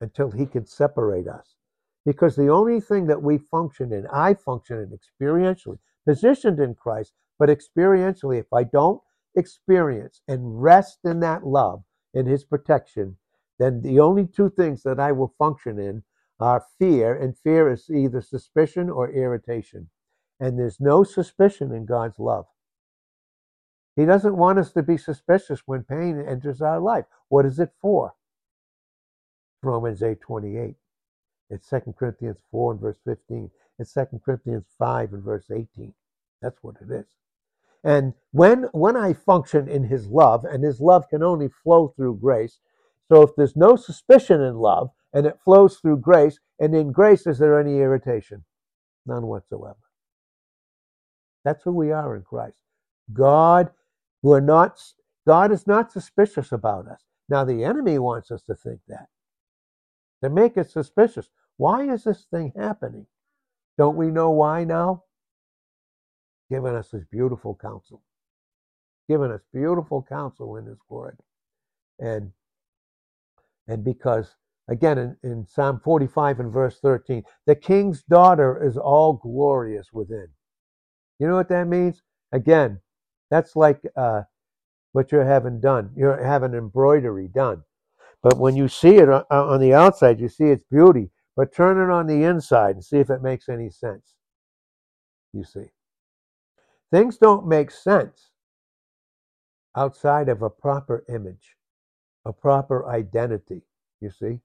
until 0.00 0.30
he 0.30 0.46
can 0.46 0.66
separate 0.66 1.26
us. 1.26 1.54
Because 2.04 2.36
the 2.36 2.48
only 2.48 2.80
thing 2.80 3.06
that 3.06 3.22
we 3.22 3.38
function 3.38 3.92
in, 3.92 4.06
I 4.12 4.34
function 4.34 4.78
in 4.78 4.96
experientially, 4.96 5.78
positioned 6.06 6.60
in 6.60 6.74
Christ, 6.74 7.12
but 7.38 7.48
experientially, 7.48 8.38
if 8.38 8.52
I 8.52 8.62
don't 8.62 9.00
experience 9.34 10.20
and 10.28 10.62
rest 10.62 11.00
in 11.04 11.20
that 11.20 11.44
love, 11.44 11.82
in 12.14 12.26
his 12.26 12.44
protection, 12.44 13.16
then 13.58 13.82
the 13.82 14.00
only 14.00 14.26
two 14.26 14.48
things 14.48 14.82
that 14.82 14.98
I 14.98 15.12
will 15.12 15.34
function 15.38 15.78
in 15.78 16.02
are 16.40 16.64
fear, 16.78 17.14
and 17.14 17.36
fear 17.36 17.70
is 17.70 17.90
either 17.90 18.20
suspicion 18.20 18.88
or 18.88 19.10
irritation. 19.10 19.90
And 20.40 20.58
there's 20.58 20.80
no 20.80 21.04
suspicion 21.04 21.72
in 21.72 21.86
God's 21.86 22.18
love. 22.18 22.46
He 23.96 24.04
doesn't 24.04 24.36
want 24.36 24.58
us 24.58 24.72
to 24.72 24.82
be 24.82 24.98
suspicious 24.98 25.62
when 25.66 25.82
pain 25.82 26.22
enters 26.26 26.60
our 26.60 26.78
life. 26.80 27.06
What 27.28 27.46
is 27.46 27.58
it 27.58 27.72
for? 27.80 28.14
Romans 29.62 30.02
8 30.02 30.20
28. 30.20 30.76
It's 31.48 31.68
2 31.70 31.94
Corinthians 31.98 32.38
4 32.50 32.72
and 32.72 32.80
verse 32.80 32.98
15. 33.04 33.50
It's 33.78 33.94
2 33.94 34.20
Corinthians 34.24 34.66
5 34.78 35.12
and 35.14 35.22
verse 35.22 35.50
18. 35.50 35.94
That's 36.42 36.62
what 36.62 36.76
it 36.80 36.92
is. 36.92 37.06
And 37.84 38.14
when 38.32 38.64
when 38.72 38.96
I 38.96 39.12
function 39.12 39.68
in 39.68 39.84
his 39.84 40.08
love, 40.08 40.44
and 40.44 40.64
his 40.64 40.80
love 40.80 41.08
can 41.08 41.22
only 41.22 41.48
flow 41.48 41.88
through 41.88 42.16
grace, 42.16 42.58
so 43.08 43.22
if 43.22 43.30
there's 43.36 43.56
no 43.56 43.76
suspicion 43.76 44.40
in 44.42 44.56
love 44.56 44.90
and 45.12 45.24
it 45.24 45.38
flows 45.44 45.76
through 45.78 45.98
grace, 45.98 46.38
and 46.58 46.74
in 46.74 46.90
grace 46.92 47.26
is 47.26 47.38
there 47.38 47.60
any 47.60 47.78
irritation? 47.78 48.44
None 49.06 49.26
whatsoever. 49.26 49.78
That's 51.44 51.62
who 51.62 51.72
we 51.72 51.92
are 51.92 52.16
in 52.16 52.22
Christ. 52.22 52.58
God, 53.12 53.70
we're 54.26 54.40
not 54.40 54.82
God 55.24 55.52
is 55.52 55.68
not 55.68 55.92
suspicious 55.92 56.50
about 56.50 56.88
us. 56.88 57.00
Now 57.28 57.44
the 57.44 57.62
enemy 57.62 57.98
wants 58.00 58.32
us 58.32 58.42
to 58.44 58.56
think 58.56 58.80
that. 58.88 59.06
To 60.24 60.30
make 60.30 60.58
us 60.58 60.72
suspicious. 60.72 61.28
Why 61.58 61.92
is 61.92 62.04
this 62.04 62.26
thing 62.32 62.52
happening? 62.56 63.06
Don't 63.78 63.96
we 63.96 64.08
know 64.08 64.30
why 64.30 64.64
now? 64.64 65.04
Giving 66.50 66.74
us 66.74 66.90
his 66.90 67.04
beautiful 67.04 67.56
counsel. 67.60 68.02
Giving 69.08 69.30
us 69.30 69.42
beautiful 69.52 70.04
counsel 70.08 70.56
in 70.56 70.66
his 70.66 70.78
word. 70.88 71.18
And 72.00 72.32
and 73.68 73.84
because 73.84 74.34
again 74.68 74.98
in, 74.98 75.16
in 75.22 75.46
Psalm 75.46 75.80
45 75.84 76.40
and 76.40 76.52
verse 76.52 76.80
13, 76.80 77.22
the 77.46 77.54
king's 77.54 78.02
daughter 78.02 78.60
is 78.60 78.76
all 78.76 79.12
glorious 79.12 79.92
within. 79.92 80.28
You 81.20 81.28
know 81.28 81.36
what 81.36 81.48
that 81.50 81.68
means? 81.68 82.02
Again, 82.32 82.80
that's 83.30 83.56
like 83.56 83.80
uh, 83.96 84.22
what 84.92 85.12
you're 85.12 85.24
having 85.24 85.60
done. 85.60 85.90
You're 85.96 86.22
having 86.24 86.54
embroidery 86.54 87.28
done. 87.28 87.62
But 88.22 88.38
when 88.38 88.56
you 88.56 88.68
see 88.68 88.96
it 88.96 89.08
on 89.08 89.60
the 89.60 89.74
outside, 89.74 90.20
you 90.20 90.28
see 90.28 90.46
its 90.46 90.64
beauty. 90.70 91.10
But 91.36 91.54
turn 91.54 91.78
it 91.78 91.92
on 91.92 92.06
the 92.06 92.24
inside 92.24 92.76
and 92.76 92.84
see 92.84 92.96
if 92.96 93.10
it 93.10 93.22
makes 93.22 93.48
any 93.48 93.68
sense. 93.68 94.14
You 95.32 95.44
see. 95.44 95.70
Things 96.90 97.18
don't 97.18 97.46
make 97.46 97.70
sense 97.70 98.30
outside 99.76 100.28
of 100.28 100.42
a 100.42 100.50
proper 100.50 101.04
image, 101.08 101.56
a 102.24 102.32
proper 102.32 102.88
identity, 102.88 103.62
you 104.00 104.10
see? 104.10 104.40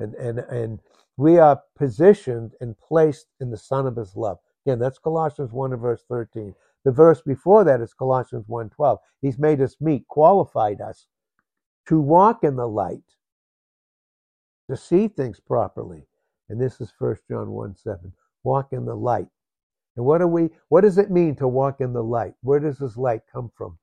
And 0.00 0.14
and 0.14 0.40
and 0.40 0.80
we 1.16 1.38
are 1.38 1.62
positioned 1.76 2.52
and 2.60 2.76
placed 2.76 3.28
in 3.40 3.50
the 3.50 3.56
Son 3.56 3.86
of 3.86 3.96
His 3.96 4.16
love. 4.16 4.38
Again, 4.66 4.80
that's 4.80 4.98
Colossians 4.98 5.52
1 5.52 5.72
and 5.72 5.80
verse 5.80 6.02
13. 6.08 6.54
The 6.84 6.92
verse 6.92 7.22
before 7.22 7.64
that 7.64 7.80
is 7.80 7.94
Colossians 7.94 8.46
1:12. 8.46 9.00
He's 9.20 9.38
made 9.38 9.60
us 9.60 9.80
meet, 9.80 10.06
qualified 10.06 10.80
us 10.80 11.06
to 11.86 12.00
walk 12.00 12.44
in 12.44 12.56
the 12.56 12.68
light, 12.68 13.16
to 14.68 14.76
see 14.76 15.08
things 15.08 15.40
properly. 15.40 16.06
And 16.48 16.60
this 16.60 16.80
is 16.80 16.92
1 16.98 17.16
John 17.28 17.50
1 17.52 17.74
7. 17.74 18.12
Walk 18.42 18.72
in 18.72 18.84
the 18.84 18.94
light. 18.94 19.28
And 19.96 20.04
what 20.04 20.18
do 20.18 20.26
we 20.26 20.50
what 20.68 20.82
does 20.82 20.98
it 20.98 21.10
mean 21.10 21.36
to 21.36 21.48
walk 21.48 21.80
in 21.80 21.92
the 21.92 22.04
light? 22.04 22.34
Where 22.42 22.60
does 22.60 22.78
this 22.78 22.96
light 22.96 23.22
come 23.32 23.50
from? 23.54 23.78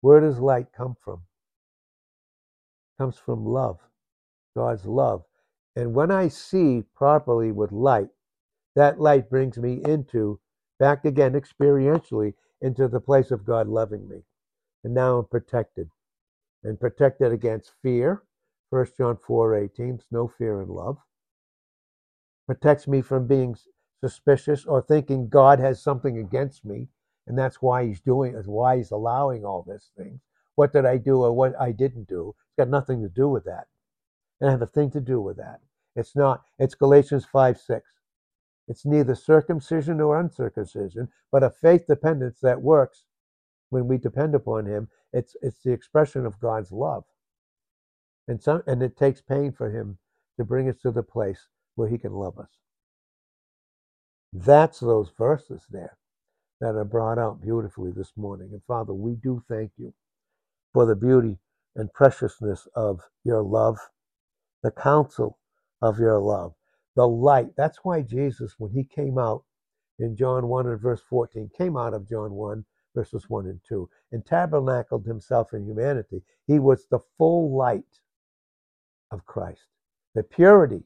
Where 0.00 0.20
does 0.20 0.40
light 0.40 0.72
come 0.72 0.96
from? 1.00 1.22
It 2.92 3.02
comes 3.02 3.18
from 3.18 3.46
love. 3.46 3.78
God's 4.56 4.86
love. 4.86 5.24
And 5.76 5.94
when 5.94 6.10
I 6.10 6.28
see 6.28 6.82
properly 6.94 7.52
with 7.52 7.72
light, 7.72 8.10
that 8.74 9.00
light 9.00 9.28
brings 9.28 9.58
me 9.58 9.82
into 9.84 10.40
back 10.78 11.04
again 11.04 11.32
experientially 11.32 12.34
into 12.60 12.88
the 12.88 13.00
place 13.00 13.30
of 13.30 13.44
God 13.44 13.68
loving 13.68 14.08
me. 14.08 14.22
And 14.82 14.94
now 14.94 15.18
I'm 15.18 15.26
protected. 15.26 15.90
And 16.62 16.80
protected 16.80 17.32
against 17.32 17.72
fear. 17.82 18.22
1 18.70 18.86
John 18.96 19.16
4 19.16 19.56
18, 19.56 20.00
no 20.10 20.26
fear 20.26 20.60
in 20.62 20.68
love. 20.68 20.98
Protects 22.46 22.88
me 22.88 23.02
from 23.02 23.26
being 23.26 23.56
suspicious 24.00 24.66
or 24.66 24.82
thinking 24.82 25.28
God 25.28 25.60
has 25.60 25.82
something 25.82 26.18
against 26.18 26.64
me, 26.64 26.88
and 27.26 27.38
that's 27.38 27.62
why 27.62 27.86
He's 27.86 28.00
doing 28.00 28.34
is 28.34 28.46
why 28.46 28.76
He's 28.76 28.90
allowing 28.90 29.44
all 29.44 29.62
this 29.62 29.90
thing. 29.96 30.20
What 30.56 30.72
did 30.72 30.84
I 30.86 30.98
do 30.98 31.22
or 31.22 31.32
what 31.32 31.58
I 31.60 31.72
didn't 31.72 32.08
do? 32.08 32.34
It's 32.38 32.56
got 32.58 32.68
nothing 32.68 33.02
to 33.02 33.08
do 33.08 33.28
with 33.28 33.44
that. 33.44 33.66
And 34.40 34.48
I 34.48 34.52
have 34.52 34.62
a 34.62 34.66
thing 34.66 34.90
to 34.92 35.00
do 35.00 35.20
with 35.20 35.36
that. 35.36 35.60
It's 35.96 36.16
not, 36.16 36.42
it's 36.58 36.74
Galatians 36.74 37.24
5 37.24 37.58
6. 37.58 37.86
It's 38.68 38.86
neither 38.86 39.14
circumcision 39.14 39.98
nor 39.98 40.18
uncircumcision, 40.18 41.08
but 41.30 41.42
a 41.42 41.50
faith 41.50 41.86
dependence 41.86 42.40
that 42.40 42.62
works 42.62 43.04
when 43.70 43.88
we 43.88 43.98
depend 43.98 44.34
upon 44.34 44.66
Him. 44.66 44.88
It's, 45.12 45.36
it's 45.42 45.62
the 45.62 45.72
expression 45.72 46.24
of 46.26 46.40
God's 46.40 46.72
love. 46.72 47.04
And, 48.26 48.42
some, 48.42 48.62
and 48.66 48.82
it 48.82 48.96
takes 48.96 49.20
pain 49.20 49.52
for 49.52 49.70
Him 49.70 49.98
to 50.38 50.44
bring 50.44 50.68
us 50.68 50.78
to 50.78 50.90
the 50.90 51.02
place 51.02 51.48
where 51.74 51.88
He 51.88 51.98
can 51.98 52.12
love 52.12 52.38
us. 52.38 52.48
That's 54.32 54.80
those 54.80 55.10
verses 55.16 55.66
there 55.70 55.96
that 56.60 56.74
are 56.74 56.84
brought 56.84 57.18
out 57.18 57.42
beautifully 57.42 57.92
this 57.92 58.12
morning. 58.16 58.50
And 58.52 58.62
Father, 58.66 58.94
we 58.94 59.14
do 59.16 59.42
thank 59.48 59.72
you 59.76 59.92
for 60.72 60.86
the 60.86 60.96
beauty 60.96 61.38
and 61.76 61.92
preciousness 61.92 62.66
of 62.74 63.00
your 63.24 63.42
love, 63.42 63.78
the 64.62 64.70
counsel 64.70 65.38
of 65.82 65.98
your 65.98 66.18
love, 66.18 66.54
the 66.96 67.06
light. 67.08 67.50
That's 67.56 67.78
why 67.84 68.02
Jesus, 68.02 68.54
when 68.58 68.72
he 68.72 68.84
came 68.84 69.18
out 69.18 69.44
in 69.98 70.16
John 70.16 70.48
1 70.48 70.66
and 70.68 70.80
verse 70.80 71.02
14, 71.08 71.50
came 71.56 71.76
out 71.76 71.94
of 71.94 72.08
John 72.08 72.32
1, 72.32 72.64
verses 72.94 73.24
1 73.28 73.46
and 73.46 73.60
2, 73.68 73.88
and 74.12 74.26
tabernacled 74.26 75.06
himself 75.06 75.52
in 75.54 75.66
humanity. 75.66 76.22
He 76.46 76.58
was 76.58 76.86
the 76.90 77.00
full 77.18 77.56
light 77.56 77.84
of 79.10 79.24
Christ, 79.26 79.66
the 80.14 80.22
purity, 80.22 80.82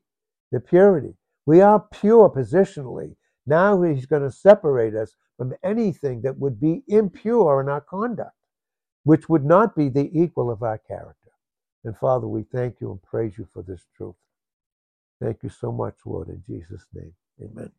the 0.52 0.60
purity. 0.60 1.14
We 1.46 1.60
are 1.62 1.80
pure 1.92 2.30
positionally 2.30 3.16
Now 3.46 3.82
he's 3.82 4.06
going 4.06 4.22
to 4.22 4.30
separate 4.30 4.94
us 4.94 5.16
from 5.38 5.54
anything 5.64 6.22
that 6.22 6.38
would 6.38 6.60
be 6.60 6.82
impure 6.88 7.60
in 7.62 7.68
our 7.68 7.80
conduct, 7.80 8.36
which 9.04 9.28
would 9.28 9.44
not 9.44 9.74
be 9.76 9.88
the 9.88 10.10
equal 10.12 10.50
of 10.50 10.62
our 10.62 10.78
character. 10.78 11.30
And 11.84 11.96
Father, 11.96 12.28
we 12.28 12.44
thank 12.44 12.80
you 12.80 12.90
and 12.92 13.02
praise 13.02 13.38
you 13.38 13.48
for 13.52 13.62
this 13.62 13.86
truth. 13.96 14.16
Thank 15.22 15.42
you 15.44 15.50
so 15.50 15.72
much, 15.72 15.96
Lord, 16.06 16.28
in 16.28 16.42
Jesus' 16.48 16.86
name. 16.94 17.14
Amen. 17.42 17.72